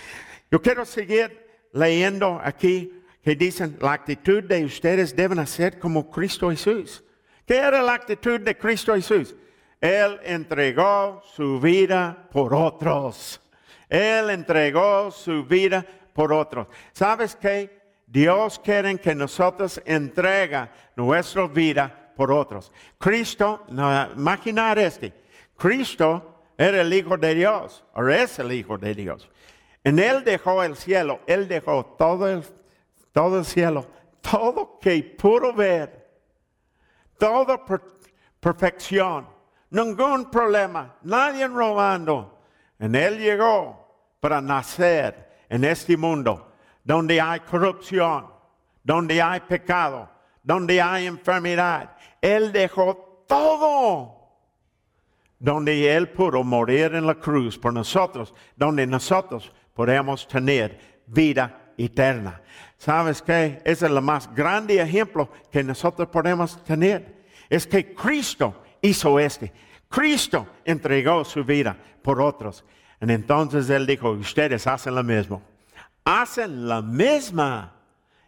Yo 0.51 0.61
quiero 0.61 0.85
seguir 0.85 1.47
leyendo 1.73 2.39
aquí 2.43 2.93
que 3.23 3.35
dicen, 3.35 3.77
la 3.81 3.93
actitud 3.93 4.43
de 4.43 4.63
ustedes 4.63 5.15
deben 5.15 5.45
ser 5.45 5.77
como 5.77 6.09
Cristo 6.09 6.49
Jesús. 6.49 7.03
¿Qué 7.45 7.57
era 7.57 7.81
la 7.81 7.93
actitud 7.93 8.39
de 8.39 8.57
Cristo 8.57 8.95
Jesús? 8.95 9.35
Él 9.81 10.19
entregó 10.23 11.21
su 11.35 11.59
vida 11.59 12.27
por 12.31 12.53
otros. 12.53 13.39
Él 13.87 14.29
entregó 14.29 15.11
su 15.11 15.43
vida 15.45 15.85
por 16.13 16.33
otros. 16.33 16.67
¿Sabes 16.91 17.35
qué? 17.35 17.79
Dios 18.05 18.59
quiere 18.59 18.97
que 18.97 19.13
nosotros 19.13 19.81
entrega 19.85 20.71
nuestra 20.95 21.47
vida 21.47 22.11
por 22.15 22.31
otros. 22.31 22.71
Cristo, 22.97 23.65
no, 23.69 24.11
imaginar 24.11 24.79
este, 24.79 25.13
Cristo 25.55 26.38
era 26.59 26.81
el 26.81 26.93
Hijo 26.93 27.17
de 27.17 27.35
Dios, 27.35 27.85
o 27.93 28.05
es 28.09 28.37
el 28.37 28.51
Hijo 28.51 28.77
de 28.77 28.93
Dios. 28.93 29.29
En 29.81 29.97
Él 29.97 30.25
dejó 30.25 30.61
el 30.61 30.75
cielo, 30.75 31.21
Él 31.25 31.47
dejó 31.47 31.85
todo 31.97 32.27
el, 32.27 32.43
todo 33.13 33.39
el 33.39 33.45
cielo, 33.45 33.87
todo 34.19 34.77
que 34.77 35.01
pudo 35.17 35.53
ver, 35.53 36.05
toda 37.17 37.63
perfección, 38.41 39.25
ningún 39.69 40.29
problema, 40.29 40.97
nadie 41.03 41.47
robando. 41.47 42.37
En 42.77 42.93
Él 42.93 43.19
llegó 43.19 43.87
para 44.19 44.41
nacer 44.41 45.45
en 45.47 45.63
este 45.63 45.95
mundo 45.95 46.51
donde 46.83 47.21
hay 47.21 47.39
corrupción, 47.39 48.27
donde 48.83 49.21
hay 49.21 49.39
pecado, 49.39 50.09
donde 50.43 50.81
hay 50.81 51.05
enfermedad. 51.07 51.95
Él 52.19 52.51
dejó 52.51 53.23
todo 53.29 54.18
donde 55.39 55.95
Él 55.95 56.09
pudo 56.09 56.43
morir 56.43 56.93
en 56.93 57.07
la 57.07 57.15
cruz 57.15 57.57
por 57.57 57.73
nosotros, 57.73 58.33
donde 58.55 58.85
nosotros 58.85 59.51
podemos 59.73 60.27
tener 60.27 61.01
vida 61.07 61.71
eterna. 61.77 62.41
¿Sabes 62.77 63.21
qué? 63.21 63.61
Ese 63.63 63.85
es 63.85 63.91
el 63.91 64.01
más 64.01 64.33
grande 64.35 64.81
ejemplo 64.81 65.29
que 65.51 65.63
nosotros 65.63 66.09
podemos 66.09 66.61
tener. 66.63 67.25
Es 67.49 67.65
que 67.65 67.93
Cristo 67.93 68.61
hizo 68.81 69.19
este. 69.19 69.51
Cristo 69.87 70.47
entregó 70.63 71.25
su 71.25 71.43
vida 71.43 71.75
por 72.01 72.21
otros. 72.21 72.63
Y 73.01 73.11
entonces 73.11 73.69
él 73.69 73.87
dijo, 73.87 74.11
ustedes 74.11 74.67
hacen 74.67 74.95
lo 74.95 75.03
mismo. 75.03 75.41
Hacen 76.03 76.67
la 76.67 76.81
misma. 76.81 77.75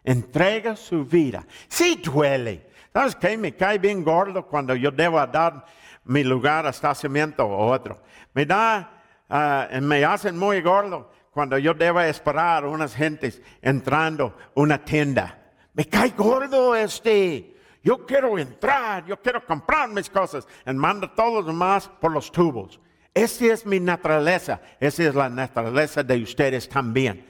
Entrega 0.02 0.74
su 0.74 1.04
vida. 1.04 1.46
Sí 1.68 2.00
duele. 2.02 2.66
¿Sabes 2.92 3.14
qué? 3.16 3.36
Me 3.36 3.54
cae 3.54 3.78
bien 3.78 4.02
gordo 4.02 4.46
cuando 4.46 4.74
yo 4.74 4.90
debo 4.90 5.24
dar 5.26 5.64
mi 6.04 6.24
lugar 6.24 6.66
a 6.66 6.70
estacionamiento 6.70 7.44
o 7.44 7.70
otro. 7.70 8.02
Me 8.34 8.46
da, 8.46 9.02
uh, 9.28 9.80
me 9.80 10.04
hacen 10.04 10.38
muy 10.38 10.60
gordo 10.60 11.10
cuando 11.30 11.58
yo 11.58 11.74
debo 11.74 12.00
esperar 12.00 12.66
unas 12.66 12.94
gentes 12.94 13.40
entrando 13.60 14.36
una 14.54 14.84
tienda. 14.84 15.38
Me 15.74 15.86
cae 15.86 16.10
gordo 16.10 16.74
este. 16.74 17.56
Yo 17.82 18.06
quiero 18.06 18.38
entrar, 18.38 19.04
yo 19.06 19.20
quiero 19.20 19.44
comprar 19.44 19.88
mis 19.88 20.08
cosas. 20.08 20.46
Y 20.66 20.72
manda 20.72 21.12
todos 21.14 21.34
los 21.34 21.46
demás 21.46 21.90
por 22.00 22.12
los 22.12 22.30
tubos. 22.30 22.78
Esa 23.14 23.46
es 23.46 23.66
mi 23.66 23.80
naturaleza. 23.80 24.60
Esa 24.78 25.04
es 25.04 25.14
la 25.14 25.28
naturaleza 25.28 26.02
de 26.02 26.22
ustedes 26.22 26.68
también. 26.68 27.26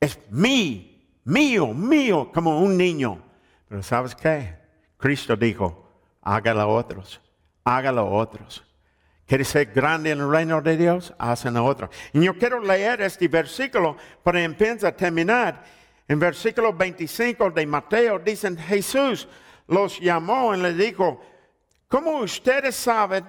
Es 0.00 0.18
mí, 0.30 1.18
mío, 1.24 1.74
mío, 1.74 2.30
como 2.32 2.60
un 2.60 2.76
niño. 2.76 3.22
Pero 3.68 3.82
¿sabes 3.82 4.14
qué? 4.14 4.56
Cristo 4.96 5.36
dijo, 5.36 5.90
hágalo 6.22 6.62
a 6.62 6.66
otros, 6.66 7.20
hágalo 7.64 8.02
a 8.02 8.10
otros. 8.10 8.64
¿Quieres 9.26 9.48
ser 9.48 9.66
grande 9.66 10.10
en 10.10 10.20
el 10.20 10.30
reino 10.30 10.60
de 10.60 10.76
Dios? 10.76 11.14
Hacen 11.18 11.56
a 11.56 11.62
otros. 11.62 11.90
Y 12.12 12.22
yo 12.22 12.36
quiero 12.38 12.60
leer 12.60 13.00
este 13.00 13.26
versículo 13.26 13.96
para 14.22 14.42
empezar 14.42 14.92
a 14.92 14.96
terminar. 14.96 15.64
En 16.06 16.18
versículo 16.18 16.74
25 16.74 17.50
de 17.50 17.66
Mateo 17.66 18.18
dicen, 18.18 18.58
Jesús 18.58 19.26
los 19.66 19.98
llamó 19.98 20.54
y 20.54 20.60
les 20.60 20.76
dijo, 20.76 21.20
como 21.88 22.18
ustedes 22.18 22.76
saben, 22.76 23.24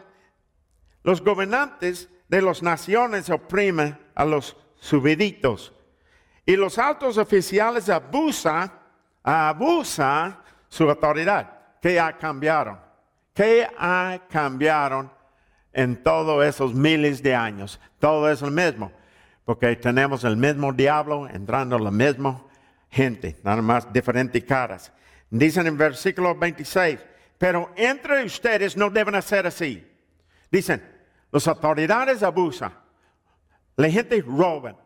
los 1.04 1.24
gobernantes 1.24 2.10
de 2.28 2.42
las 2.42 2.62
naciones 2.62 3.30
oprimen 3.30 3.98
a 4.16 4.26
los 4.26 4.58
subiditos 4.76 5.72
y 6.46 6.56
los 6.56 6.78
altos 6.78 7.18
oficiales 7.18 7.90
abusan, 7.90 8.72
abusan 9.24 10.38
su 10.68 10.90
autoridad. 10.90 11.78
¿Qué 11.82 12.00
ha 12.00 12.18
cambiado? 12.18 12.85
¿Qué 13.36 13.68
ha 13.78 14.18
cambiado 14.30 15.12
en 15.74 16.02
todos 16.02 16.46
esos 16.46 16.74
miles 16.74 17.22
de 17.22 17.36
años? 17.36 17.82
Todo 18.00 18.32
es 18.32 18.42
lo 18.42 18.50
mismo, 18.50 18.94
porque 19.44 19.76
tenemos 19.76 20.24
el 20.24 20.38
mismo 20.38 20.72
diablo 20.72 21.28
entrando 21.28 21.78
la 21.78 21.92
misma 21.92 22.42
gente, 22.90 23.36
nada 23.44 23.62
más 23.62 23.92
diferentes 23.92 24.42
caras. 24.46 24.90
Dicen 25.30 25.68
en 25.68 25.78
versículo 25.78 26.34
26, 26.34 26.98
pero 27.38 27.72
entre 27.76 28.24
ustedes 28.24 28.78
no 28.78 28.90
deben 28.90 29.16
hacer 29.16 29.46
así. 29.46 29.86
Dicen, 30.50 30.82
las 31.30 31.46
autoridades 31.50 32.24
abusan, 32.24 32.74
la 33.76 33.90
gente 33.90 34.24
roba, 34.26 34.78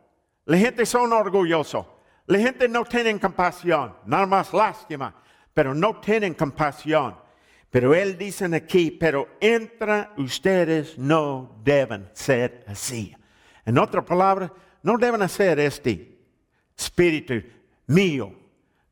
la 0.46 0.58
gente 0.58 0.88
son 0.88 1.14
orgullosos, 1.14 1.86
la 2.26 2.40
gente 2.40 2.68
no 2.68 2.84
tiene 2.84 3.20
compasión, 3.20 3.96
nada 4.08 4.26
más 4.26 4.52
lástima, 4.52 5.14
pero 5.54 5.76
no 5.76 6.00
tienen 6.00 6.34
compasión. 6.34 7.29
Pero 7.70 7.94
él 7.94 8.18
dice 8.18 8.46
aquí, 8.56 8.92
pero 8.92 9.28
entre 9.40 10.10
ustedes 10.18 10.98
no 10.98 11.60
deben 11.64 12.10
ser 12.14 12.64
así. 12.68 13.16
En 13.66 13.78
otras 13.78 14.04
palabras, 14.06 14.52
no 14.82 14.98
deben 14.98 15.22
hacer 15.22 15.60
este 15.60 16.18
espíritu 16.76 17.36
mío. 17.88 18.34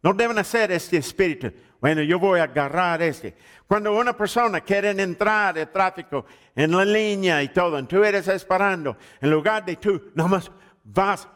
No 0.04 0.14
deben 0.14 0.38
hacer 0.38 0.72
este 0.72 0.98
espíritu. 0.98 1.52
Bueno, 1.82 2.02
yo 2.04 2.20
voy 2.20 2.40
a 2.40 2.44
agarrar 2.44 3.02
este. 3.02 3.36
Cuando 3.68 3.98
una 3.98 4.16
persona 4.16 4.62
quiere 4.62 4.92
entrar 4.92 5.58
al 5.58 5.72
tráfico 5.72 6.26
en 6.56 6.72
la 6.72 6.86
línea 6.86 7.42
y 7.42 7.50
todo, 7.50 7.80
y 7.80 7.84
tú 7.84 8.04
eres 8.04 8.28
esperando, 8.28 8.98
en 9.20 9.32
lugar 9.32 9.66
de 9.66 9.76
tú, 9.78 10.12
nomás 10.14 10.52
vas 10.84 11.28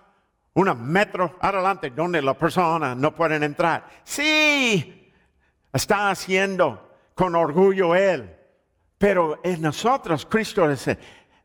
una 0.54 0.74
metro 0.74 1.38
adelante 1.40 1.90
donde 1.90 2.22
la 2.22 2.34
persona 2.36 2.94
no 2.94 3.16
puede 3.16 3.44
entrar. 3.44 3.88
Sí, 4.04 5.12
está 5.74 6.12
haciendo 6.12 6.91
con 7.16 7.36
orgullo 7.36 7.96
él. 7.96 8.36
Pero 8.98 9.40
en 9.44 9.62
nosotros, 9.62 10.26
Cristo 10.26 10.70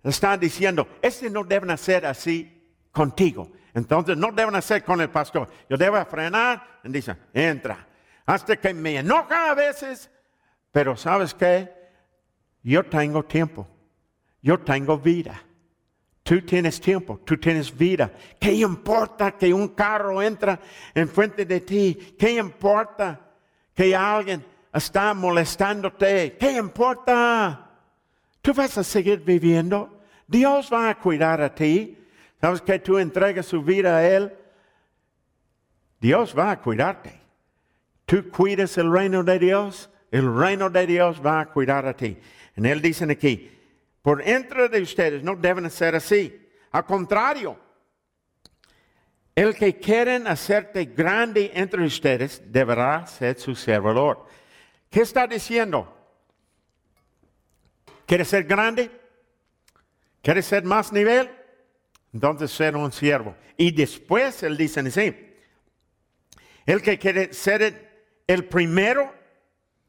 está 0.03 0.37
diciendo, 0.37 0.87
este 1.01 1.31
no 1.31 1.45
debe 1.45 1.73
hacer 1.73 2.05
así 2.07 2.71
contigo. 2.93 3.51
Entonces 3.73 4.17
no 4.17 4.33
deben 4.33 4.55
hacer 4.55 4.85
con 4.85 5.01
el 5.01 5.11
pastor. 5.11 5.49
Yo 5.69 5.77
debo 5.77 6.03
frenar 6.07 6.81
y 6.85 6.91
dice, 6.91 7.17
entra. 7.33 7.87
Hasta 8.25 8.57
que 8.57 8.75
me 8.75 8.97
enoja 8.97 9.51
a 9.51 9.55
veces, 9.55 10.11
pero 10.73 10.97
¿sabes 10.97 11.33
qué? 11.35 11.73
Yo 12.63 12.85
tengo 12.85 13.23
tiempo. 13.25 13.69
Yo 14.43 14.59
tengo 14.61 14.99
vida. 14.99 15.43
Tú 16.23 16.43
tienes 16.43 16.81
tiempo, 16.81 17.21
tú 17.25 17.37
tienes 17.37 17.77
vida. 17.77 18.11
¿Qué 18.41 18.53
importa 18.53 19.33
que 19.33 19.55
un 19.55 19.69
carro 19.69 20.21
entra 20.21 20.59
enfrente 20.93 21.45
de 21.45 21.61
ti? 21.61 22.17
¿Qué 22.19 22.33
importa 22.33 23.21
que 23.73 23.95
alguien 23.95 24.45
está 24.79 25.15
molestándote? 25.15 26.37
¿Qué 26.39 26.53
importa? 26.53 27.71
Tú 28.43 28.55
vas 28.55 28.77
a 28.79 28.85
seguir 28.85 29.21
viviendo. 29.21 30.01
Dios 30.27 30.71
va 30.73 30.91
a 30.91 30.99
cuidar 30.99 31.41
a 31.41 31.55
ti. 31.55 31.99
¿Sabes 32.41 32.61
que 32.61 32.79
tú 32.79 32.99
entregas 32.99 33.47
su 33.47 33.63
vida 33.63 33.97
a 33.97 34.07
Él? 34.07 34.33
Dios 36.01 36.35
va 36.37 36.51
a 36.51 36.61
cuidarte. 36.61 37.21
Tú 38.05 38.31
cuidas 38.31 38.79
el 38.79 38.93
reino 38.93 39.25
de 39.25 39.39
Dios, 39.39 39.91
el 40.13 40.33
reino 40.37 40.71
de 40.71 40.87
Dios 40.87 41.21
va 41.25 41.41
a 41.41 41.47
cuidar 41.47 41.87
a 41.87 41.97
ti. 41.97 42.17
En 42.55 42.67
Él 42.67 42.81
dicen 42.81 43.11
aquí, 43.11 43.51
por 44.01 44.23
entre 44.23 44.69
de 44.69 44.81
ustedes 44.81 45.25
no 45.25 45.35
deben 45.35 45.69
ser 45.71 45.97
así. 45.97 46.49
Al 46.71 46.85
contrario, 46.85 47.59
el 49.35 49.57
que 49.57 49.77
quieren 49.79 50.27
hacerte 50.29 50.85
grande 50.85 51.51
entre 51.55 51.85
ustedes 51.85 52.41
deberá 52.47 53.07
ser 53.07 53.39
su 53.39 53.55
servidor. 53.57 54.27
¿Qué 54.91 55.01
está 55.01 55.27
diciendo? 55.27 55.93
¿Quieres 58.07 58.29
ser 58.29 58.45
grande? 58.45 58.91
¿Quieres 60.23 60.47
ser 60.47 60.65
más 60.65 60.93
nivel? 60.93 61.31
Entonces 62.13 62.51
ser 62.51 62.77
un 62.77 62.93
siervo. 62.93 63.37
Y 63.57 63.73
después 63.73 64.43
él 64.43 64.57
dice 64.57 64.81
así, 64.81 65.35
el 66.65 66.83
que 66.83 66.99
quiere 66.99 67.33
ser 67.33 67.87
el 68.27 68.45
primero 68.47 69.13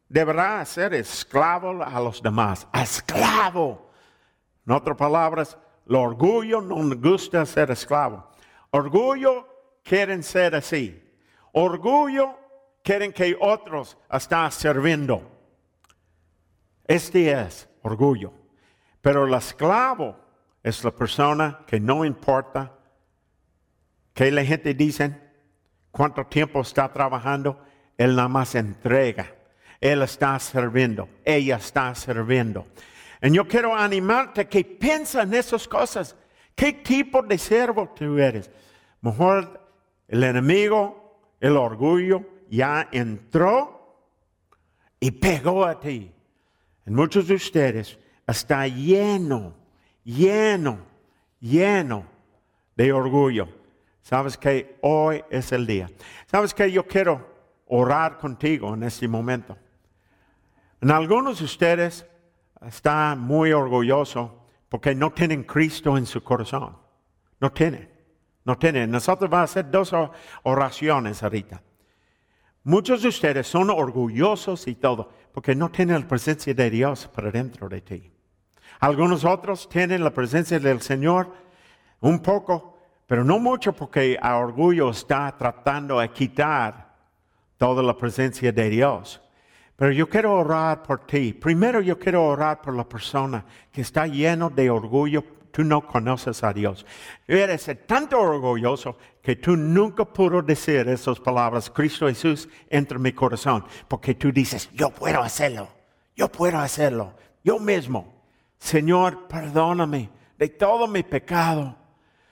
deberá 0.10 0.64
ser 0.66 0.94
esclavo 0.94 1.84
a 1.84 2.00
los 2.00 2.22
demás. 2.22 2.68
Esclavo. 2.74 3.92
En 4.66 4.74
otras 4.74 4.98
palabras, 4.98 5.58
el 5.88 5.96
orgullo 5.96 6.62
no 6.62 6.96
gusta 6.96 7.46
ser 7.46 7.72
esclavo. 7.72 8.30
Orgullo 8.72 9.48
quieren 9.84 10.22
ser 10.24 10.56
así. 10.56 11.04
Orgullo 11.54 12.38
quieren 12.88 13.12
que 13.12 13.36
otros 13.38 13.97
estén 14.10 14.50
sirviendo. 14.50 15.21
Este 16.88 17.34
es 17.34 17.67
orgullo. 17.82 18.32
Pero 19.02 19.26
el 19.26 19.34
esclavo 19.34 20.15
es 20.63 20.82
la 20.86 20.91
persona 20.91 21.65
que 21.67 21.82
no 21.82 22.06
importa 22.06 22.71
que 24.13 24.32
la 24.32 24.45
gente 24.45 24.73
dice 24.73 25.13
cuánto 25.91 26.28
tiempo 26.28 26.62
está 26.62 26.88
trabajando, 26.93 27.62
él 27.97 28.15
nada 28.15 28.30
más 28.30 28.56
entrega. 28.56 29.36
Él 29.82 30.02
está 30.02 30.39
sirviendo, 30.39 31.10
ella 31.26 31.58
está 31.58 31.93
sirviendo. 31.93 32.67
Y 33.21 33.32
yo 33.32 33.45
quiero 33.50 33.76
animarte 33.76 34.47
que 34.47 34.63
piensa 34.63 35.23
en 35.23 35.34
esas 35.34 35.67
cosas. 35.67 36.15
¿Qué 36.56 36.71
tipo 36.71 37.21
de 37.21 37.38
siervo 37.38 37.93
tú 37.93 38.17
eres? 38.17 38.50
Mejor 39.02 39.60
el 40.08 40.23
enemigo, 40.23 41.19
el 41.41 41.58
orgullo, 41.58 42.37
ya 42.50 42.88
entró 42.92 44.12
y 45.00 45.12
pegó 45.12 45.66
a 45.66 45.80
ti. 45.80 46.12
En 46.86 46.94
muchos 46.94 47.28
de 47.28 47.36
ustedes 47.36 48.00
está 48.26 48.68
lleno 48.68 49.56
lleno, 50.08 50.80
lleno 51.40 52.06
de 52.76 52.94
orgullo. 52.94 53.50
Sabes 54.02 54.38
que 54.38 54.78
hoy 54.82 55.24
es 55.30 55.52
el 55.52 55.68
día. 55.68 55.90
Sabes 56.28 56.54
que 56.54 56.72
yo 56.72 56.88
quiero 56.88 57.28
orar 57.68 58.18
contigo 58.18 58.74
en 58.74 58.84
este 58.84 59.08
momento. 59.08 59.58
En 60.80 60.92
algunos 60.92 61.40
de 61.40 61.46
ustedes 61.46 62.08
están 62.66 63.20
muy 63.20 63.52
orgullosos 63.52 64.32
porque 64.70 64.96
no 64.96 65.12
tienen 65.12 65.44
Cristo 65.44 65.98
en 65.98 66.06
su 66.06 66.24
corazón. 66.24 66.78
No 67.40 67.52
tienen, 67.52 67.92
no 68.46 68.58
tienen. 68.58 68.90
Nosotros 68.90 69.30
vamos 69.30 69.50
a 69.50 69.52
hacer 69.52 69.70
dos 69.70 69.94
oraciones 70.44 71.22
ahorita. 71.22 71.62
Muchos 72.67 73.01
de 73.01 73.08
ustedes 73.08 73.47
son 73.47 73.69
orgullosos 73.69 74.67
y 74.67 74.75
todo 74.75 75.10
porque 75.32 75.56
no 75.56 75.71
tienen 75.71 76.01
la 76.01 76.08
presencia 76.10 76.53
de 76.53 76.69
Dios 76.69 77.08
para 77.08 77.32
dentro 77.32 77.69
de 77.69 77.80
ti. 77.80 78.12
Algunos 78.82 79.23
otros 79.23 79.69
tienen 79.69 80.03
la 80.03 80.13
presencia 80.13 80.60
del 80.60 80.82
Señor 80.82 81.32
un 82.01 82.19
poco, 82.19 82.77
pero 83.08 83.23
no 83.23 83.39
mucho 83.39 83.71
porque 83.71 84.19
a 84.21 84.36
orgullo 84.36 84.89
está 84.89 85.34
tratando 85.38 86.01
de 86.01 86.10
quitar 86.10 86.93
toda 87.56 87.82
la 87.82 87.95
presencia 87.95 88.51
de 88.51 88.69
Dios. 88.69 89.21
Pero 89.77 89.93
yo 89.93 90.10
quiero 90.10 90.34
orar 90.34 90.84
por 90.84 91.06
ti. 91.06 91.32
Primero 91.32 91.80
yo 91.80 91.97
quiero 91.97 92.25
orar 92.25 92.62
por 92.62 92.75
la 92.75 92.84
persona 92.84 93.45
que 93.71 93.80
está 93.80 94.08
lleno 94.08 94.49
de 94.49 94.69
orgullo. 94.69 95.23
Tú 95.58 95.63
no 95.63 95.82
conoces 95.82 96.43
a 96.43 96.54
Dios. 96.54 96.86
Eres 97.28 97.67
tanto 97.88 98.20
orgulloso 98.20 98.96
que 99.24 99.38
tú 99.38 99.58
nunca 99.58 100.06
pudo 100.06 100.43
decir 100.43 100.88
esas 100.88 101.20
palabras, 101.20 101.67
Cristo 101.72 102.08
Jesús, 102.08 102.48
entre 102.70 103.00
mi 103.00 103.12
corazón. 103.12 103.65
Porque 103.88 104.13
tú 104.13 104.32
dices, 104.32 104.70
yo 104.72 104.91
puedo 104.91 105.20
hacerlo. 105.20 105.67
Yo 106.15 106.32
puedo 106.32 106.60
hacerlo. 106.60 107.15
Yo 107.43 107.58
mismo. 107.58 108.22
Señor, 108.60 109.28
perdóname 109.28 110.12
de 110.38 110.48
todo 110.50 110.88
mi 110.88 111.02
pecado. 111.02 111.76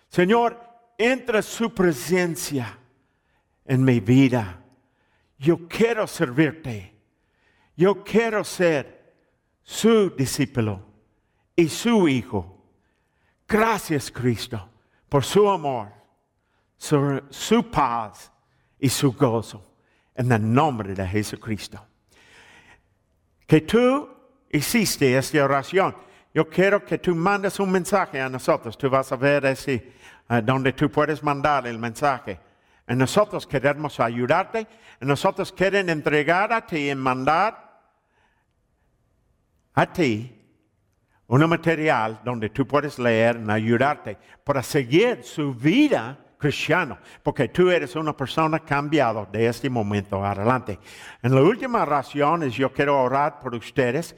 Señor, 0.07 0.61
entra 0.95 1.41
su 1.41 1.73
presencia 1.73 2.77
en 3.65 3.83
mi 3.83 4.01
vida. 4.01 4.61
Yo 5.39 5.67
quiero 5.67 6.05
servirte. 6.05 6.93
Yo 7.75 8.03
quiero 8.03 8.43
ser 8.43 9.15
su 9.63 10.11
discípulo 10.11 10.85
y 11.55 11.69
su 11.69 12.07
hijo. 12.07 12.54
Gracias, 13.47 14.12
Cristo, 14.12 14.69
por 15.08 15.23
su 15.23 15.47
amor, 15.49 15.91
su, 16.77 17.69
paz 17.71 18.31
y 18.79 18.89
su 18.89 19.13
gozo. 19.13 19.71
En 20.15 20.31
el 20.31 20.53
nombre 20.53 20.93
de 20.93 21.05
Jesucristo. 21.05 21.86
Que 23.45 23.62
tú 23.62 24.10
hiciste 24.49 25.17
esta 25.17 25.43
oración. 25.43 25.93
Yo 26.34 26.47
quiero 26.49 26.86
que 26.86 26.97
tú 26.97 27.13
mandes 27.13 27.60
un 27.60 27.69
mensaje 27.69 28.21
a 28.21 28.29
nosotros. 28.29 28.77
Tú 28.77 28.89
vas 28.89 29.12
a 29.12 29.17
ver 29.17 29.45
ese, 29.45 29.91
uh, 30.29 30.41
donde 30.41 30.71
tú 30.71 30.89
puedes 30.89 31.21
mandar 31.21 31.67
el 31.67 31.77
mensaje. 31.77 32.39
Y 32.88 32.95
nosotros 32.95 33.45
queremos 33.45 33.99
ayudarte. 33.99 34.65
Y 35.01 35.05
nosotros 35.05 35.51
queremos 35.51 35.91
entregar 35.91 36.53
a 36.53 36.65
ti 36.65 36.89
y 36.89 36.95
mandar 36.95 37.81
a 39.73 39.86
ti 39.91 40.44
un 41.27 41.49
material 41.49 42.19
donde 42.23 42.49
tú 42.49 42.67
puedes 42.67 42.99
leer 42.99 43.41
y 43.45 43.51
ayudarte 43.51 44.17
para 44.43 44.61
seguir 44.61 45.23
su 45.23 45.53
vida 45.53 46.17
cristiano, 46.38 46.97
porque 47.23 47.47
tú 47.47 47.71
eres 47.71 47.95
una 47.95 48.15
persona 48.15 48.59
cambiada 48.59 49.25
de 49.25 49.47
este 49.47 49.69
momento 49.69 50.23
adelante. 50.23 50.79
En 51.23 51.33
la 51.33 51.41
última 51.41 51.81
oración 51.81 52.47
yo 52.49 52.71
quiero 52.71 53.01
orar 53.01 53.39
por 53.39 53.55
ustedes 53.55 54.15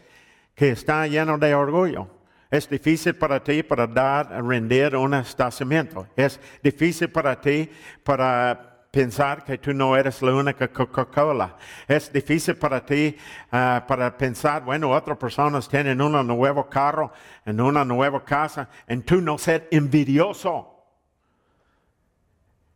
que 0.54 0.72
están 0.72 1.10
llenos 1.10 1.40
de 1.40 1.56
orgullo. 1.56 2.10
Es 2.50 2.70
difícil 2.70 3.16
para 3.16 3.44
ti 3.44 3.64
para 3.64 3.88
dar, 3.88 4.44
rendir 4.44 4.96
un 4.96 5.14
estacionamiento. 5.14 6.08
Es 6.16 6.40
difícil 6.64 7.10
para 7.10 7.40
ti 7.40 7.70
para 8.04 8.77
pensar 8.92 9.44
que 9.44 9.58
tú 9.58 9.74
no 9.74 9.96
eres 9.96 10.22
la 10.22 10.34
única 10.34 10.68
Coca-Cola. 10.68 11.58
Es 11.88 12.12
difícil 12.12 12.56
para 12.56 12.86
ti 12.86 13.16
ah, 13.52 13.84
para 13.88 14.16
pensar, 14.18 14.64
bueno, 14.64 14.92
otras 14.92 15.18
personas 15.18 15.68
tienen 15.68 16.02
un 16.02 16.26
nuevo 16.26 16.68
carro, 16.70 17.12
en 17.46 17.60
una 17.62 17.84
nueva 17.84 18.24
casa, 18.24 18.70
y 18.88 18.98
tú 18.98 19.22
no 19.22 19.38
ser 19.38 19.68
envidioso. 19.72 20.74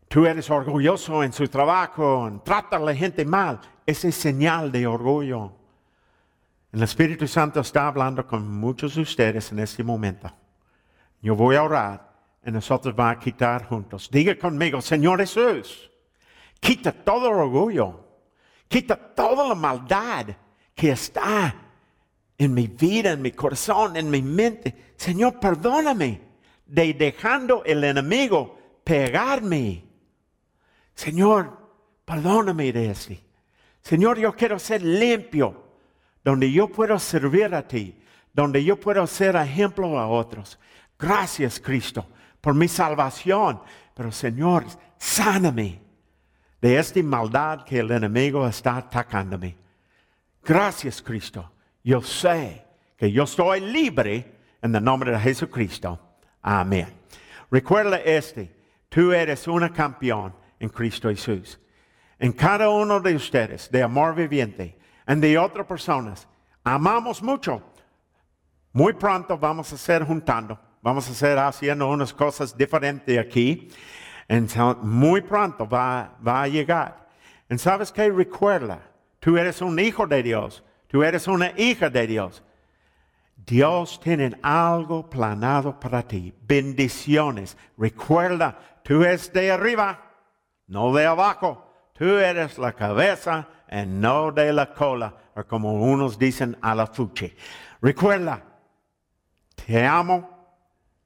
Tú 0.08 0.26
eres 0.26 0.50
orgulloso 0.50 1.24
en 1.24 1.32
su 1.32 1.47
trabajo, 1.47 2.41
trata 2.43 2.76
a 2.76 2.80
la 2.80 2.93
gente 2.93 3.24
mal. 3.24 3.62
Ese 3.86 4.10
es 4.10 4.15
señal 4.15 4.71
de 4.71 4.86
orgullo. 4.86 5.54
El 6.74 6.84
Espíritu 6.84 7.28
Santo 7.28 7.62
está 7.62 7.88
hablando 7.88 8.28
con 8.28 8.47
muchos 8.47 8.95
de 8.95 9.02
ustedes 9.02 9.52
en 9.52 9.60
este 9.60 9.84
momento. 9.84 10.32
Yo 11.21 11.36
voy 11.36 11.56
a 11.56 11.63
orar 11.63 12.12
y 12.45 12.52
nosotros 12.52 12.95
vamos 12.95 13.17
a 13.17 13.19
quitar 13.19 13.65
juntos. 13.65 14.10
Diga 14.12 14.38
conmigo, 14.38 14.82
Señor 14.82 15.19
Jesús 15.19 15.90
Quita 16.62 16.91
todo 16.91 17.28
el 17.28 17.34
orgullo. 17.34 18.00
Quita 18.67 18.95
toda 18.95 19.50
la 19.50 19.56
maldad 19.56 20.28
que 20.74 20.91
está 20.91 21.54
en 22.38 22.54
mi 22.54 22.67
vida, 22.67 23.12
en 23.12 23.21
mi 23.21 23.32
corazón, 23.32 23.97
en 23.97 24.10
mi 24.10 24.21
mente. 24.21 24.93
Señor, 24.95 25.39
perdóname 25.39 26.21
de 26.65 26.93
dejando 26.93 27.63
el 27.65 27.84
enemigo 27.84 28.58
pegarme. 28.84 29.84
Señor, 30.93 31.58
perdóname 32.06 32.71
de 32.71 32.91
eso. 32.91 33.13
Señor, 33.82 34.19
yo 34.19 34.34
quiero 34.36 34.60
ser 34.60 34.84
limpio, 34.84 35.65
donde 36.24 36.52
yo 36.52 36.67
puedo 36.67 36.97
servir 37.00 37.54
a 37.56 37.67
ti, 37.67 38.00
donde 38.32 38.63
yo 38.63 38.80
puedo 38.80 39.06
ser 39.08 39.36
ejemplo 39.36 40.00
a 40.00 40.08
otros. 40.08 40.60
Gracias, 40.97 41.60
Cristo, 41.60 42.06
por 42.39 42.54
mi 42.54 42.67
salvación. 42.67 43.60
Pero, 43.95 44.12
Señor, 44.12 44.65
sáname 44.97 45.81
de 46.62 46.78
esta 46.78 47.02
maldad 47.02 47.63
que 47.63 47.80
el 47.80 47.91
enemigo 47.91 48.47
está 48.47 48.78
atacándome. 48.78 49.58
Gracias, 50.43 51.02
Cristo. 51.02 51.52
Yo 51.84 52.02
sé 52.02 52.63
que 52.95 53.12
yo 53.12 53.24
estoy 53.24 53.60
libre 53.62 54.39
en 54.62 54.76
el 54.76 54.84
nombre 54.84 55.12
de 55.12 55.19
Jesucristo. 55.19 56.00
Amén. 56.41 56.88
Recuerda 57.50 57.97
este, 57.97 58.56
tú 58.89 59.12
eres 59.12 59.47
una 59.47 59.74
campeón 59.74 60.36
en 60.60 60.69
Cristo 60.69 61.10
Jesús. 61.10 61.60
En 62.19 62.32
cada 62.32 62.69
uno 62.69 63.00
de 63.00 63.15
ustedes, 63.15 63.69
de 63.71 63.82
amor 63.82 64.13
viviente, 64.13 64.78
y 65.08 65.15
de 65.15 65.38
otras 65.38 65.65
personas, 65.65 66.28
amamos 66.63 67.21
mucho. 67.24 67.63
Muy 68.71 68.93
pronto 68.93 69.38
vamos 69.38 69.74
a 69.74 69.78
ser 69.78 70.04
juntando, 70.04 70.58
vamos 70.82 71.10
a 71.10 71.13
ser 71.13 71.39
haciendo 71.39 71.89
unas 71.89 72.13
cosas 72.13 72.56
diferentes 72.56 73.17
aquí. 73.17 73.69
Entonces, 74.32 74.82
muy 74.82 75.20
pronto 75.20 75.67
va, 75.67 76.15
va 76.26 76.44
a 76.44 76.48
llegar. 76.48 77.06
¿Y 77.50 77.58
sabes 77.58 77.91
qué? 77.91 78.10
Recuerda, 78.10 78.80
tú 79.20 79.38
eres 79.38 79.62
un 79.62 79.78
hijo 79.78 80.08
de 80.08 80.24
Dios, 80.24 80.63
tú 80.88 81.04
eres 81.04 81.28
una 81.28 81.52
hija 81.58 81.89
de 81.89 82.08
Dios. 82.08 82.41
Dios 83.36 84.00
tiene 84.00 84.39
algo 84.41 85.10
planado 85.10 85.78
para 85.78 86.02
ti, 86.04 86.34
bendiciones. 86.44 87.58
Recuerda, 87.78 88.58
tú 88.86 89.04
eres 89.04 89.34
de 89.34 89.52
arriba, 89.52 90.00
no 90.67 90.94
de 90.94 91.06
abajo. 91.06 91.67
Tú 91.91 92.06
eres 92.06 92.58
la 92.58 92.72
cabeza 92.72 93.50
y 93.70 93.86
no 93.86 94.32
de 94.32 94.54
la 94.54 94.74
cola, 94.74 95.13
o 95.36 95.44
como 95.44 95.74
unos 95.74 96.17
dicen 96.17 96.58
a 96.62 96.74
la 96.74 96.88
fuche. 96.88 97.36
Recuerda, 97.82 98.41
te 99.65 99.86
amo, 99.86 100.30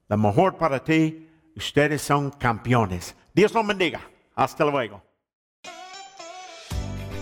lo 0.08 0.16
mejor 0.16 0.58
para 0.58 0.84
ti 0.84 1.25
Ustedes 1.56 2.02
son 2.02 2.32
campeones. 2.32 3.16
Dios 3.34 3.54
los 3.54 3.66
bendiga. 3.66 4.02
Hasta 4.36 4.66
luego. 4.66 5.02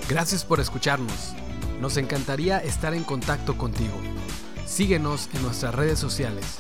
Gracias 0.10 0.43
por 0.43 0.60
escucharnos. 0.60 1.36
Nos 1.80 1.98
encantaría 1.98 2.58
estar 2.58 2.96
en 2.96 3.04
contacto 3.04 3.56
contigo. 3.58 3.93
Síguenos 4.65 5.30
en 5.34 5.43
nuestras 5.43 5.76
redes 5.76 6.00
sociales. 6.00 6.60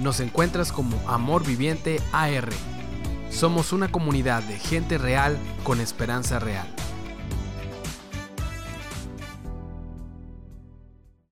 Nos 0.00 0.18
encuentras 0.18 0.72
como 0.72 0.98
Amor 1.08 1.46
Viviente 1.46 2.00
AR. 2.12 2.48
Somos 3.30 3.72
una 3.72 3.92
comunidad 3.92 4.42
de 4.42 4.58
gente 4.58 4.98
real 4.98 5.38
con 5.62 5.80
esperanza 5.80 6.40
real. 6.40 6.66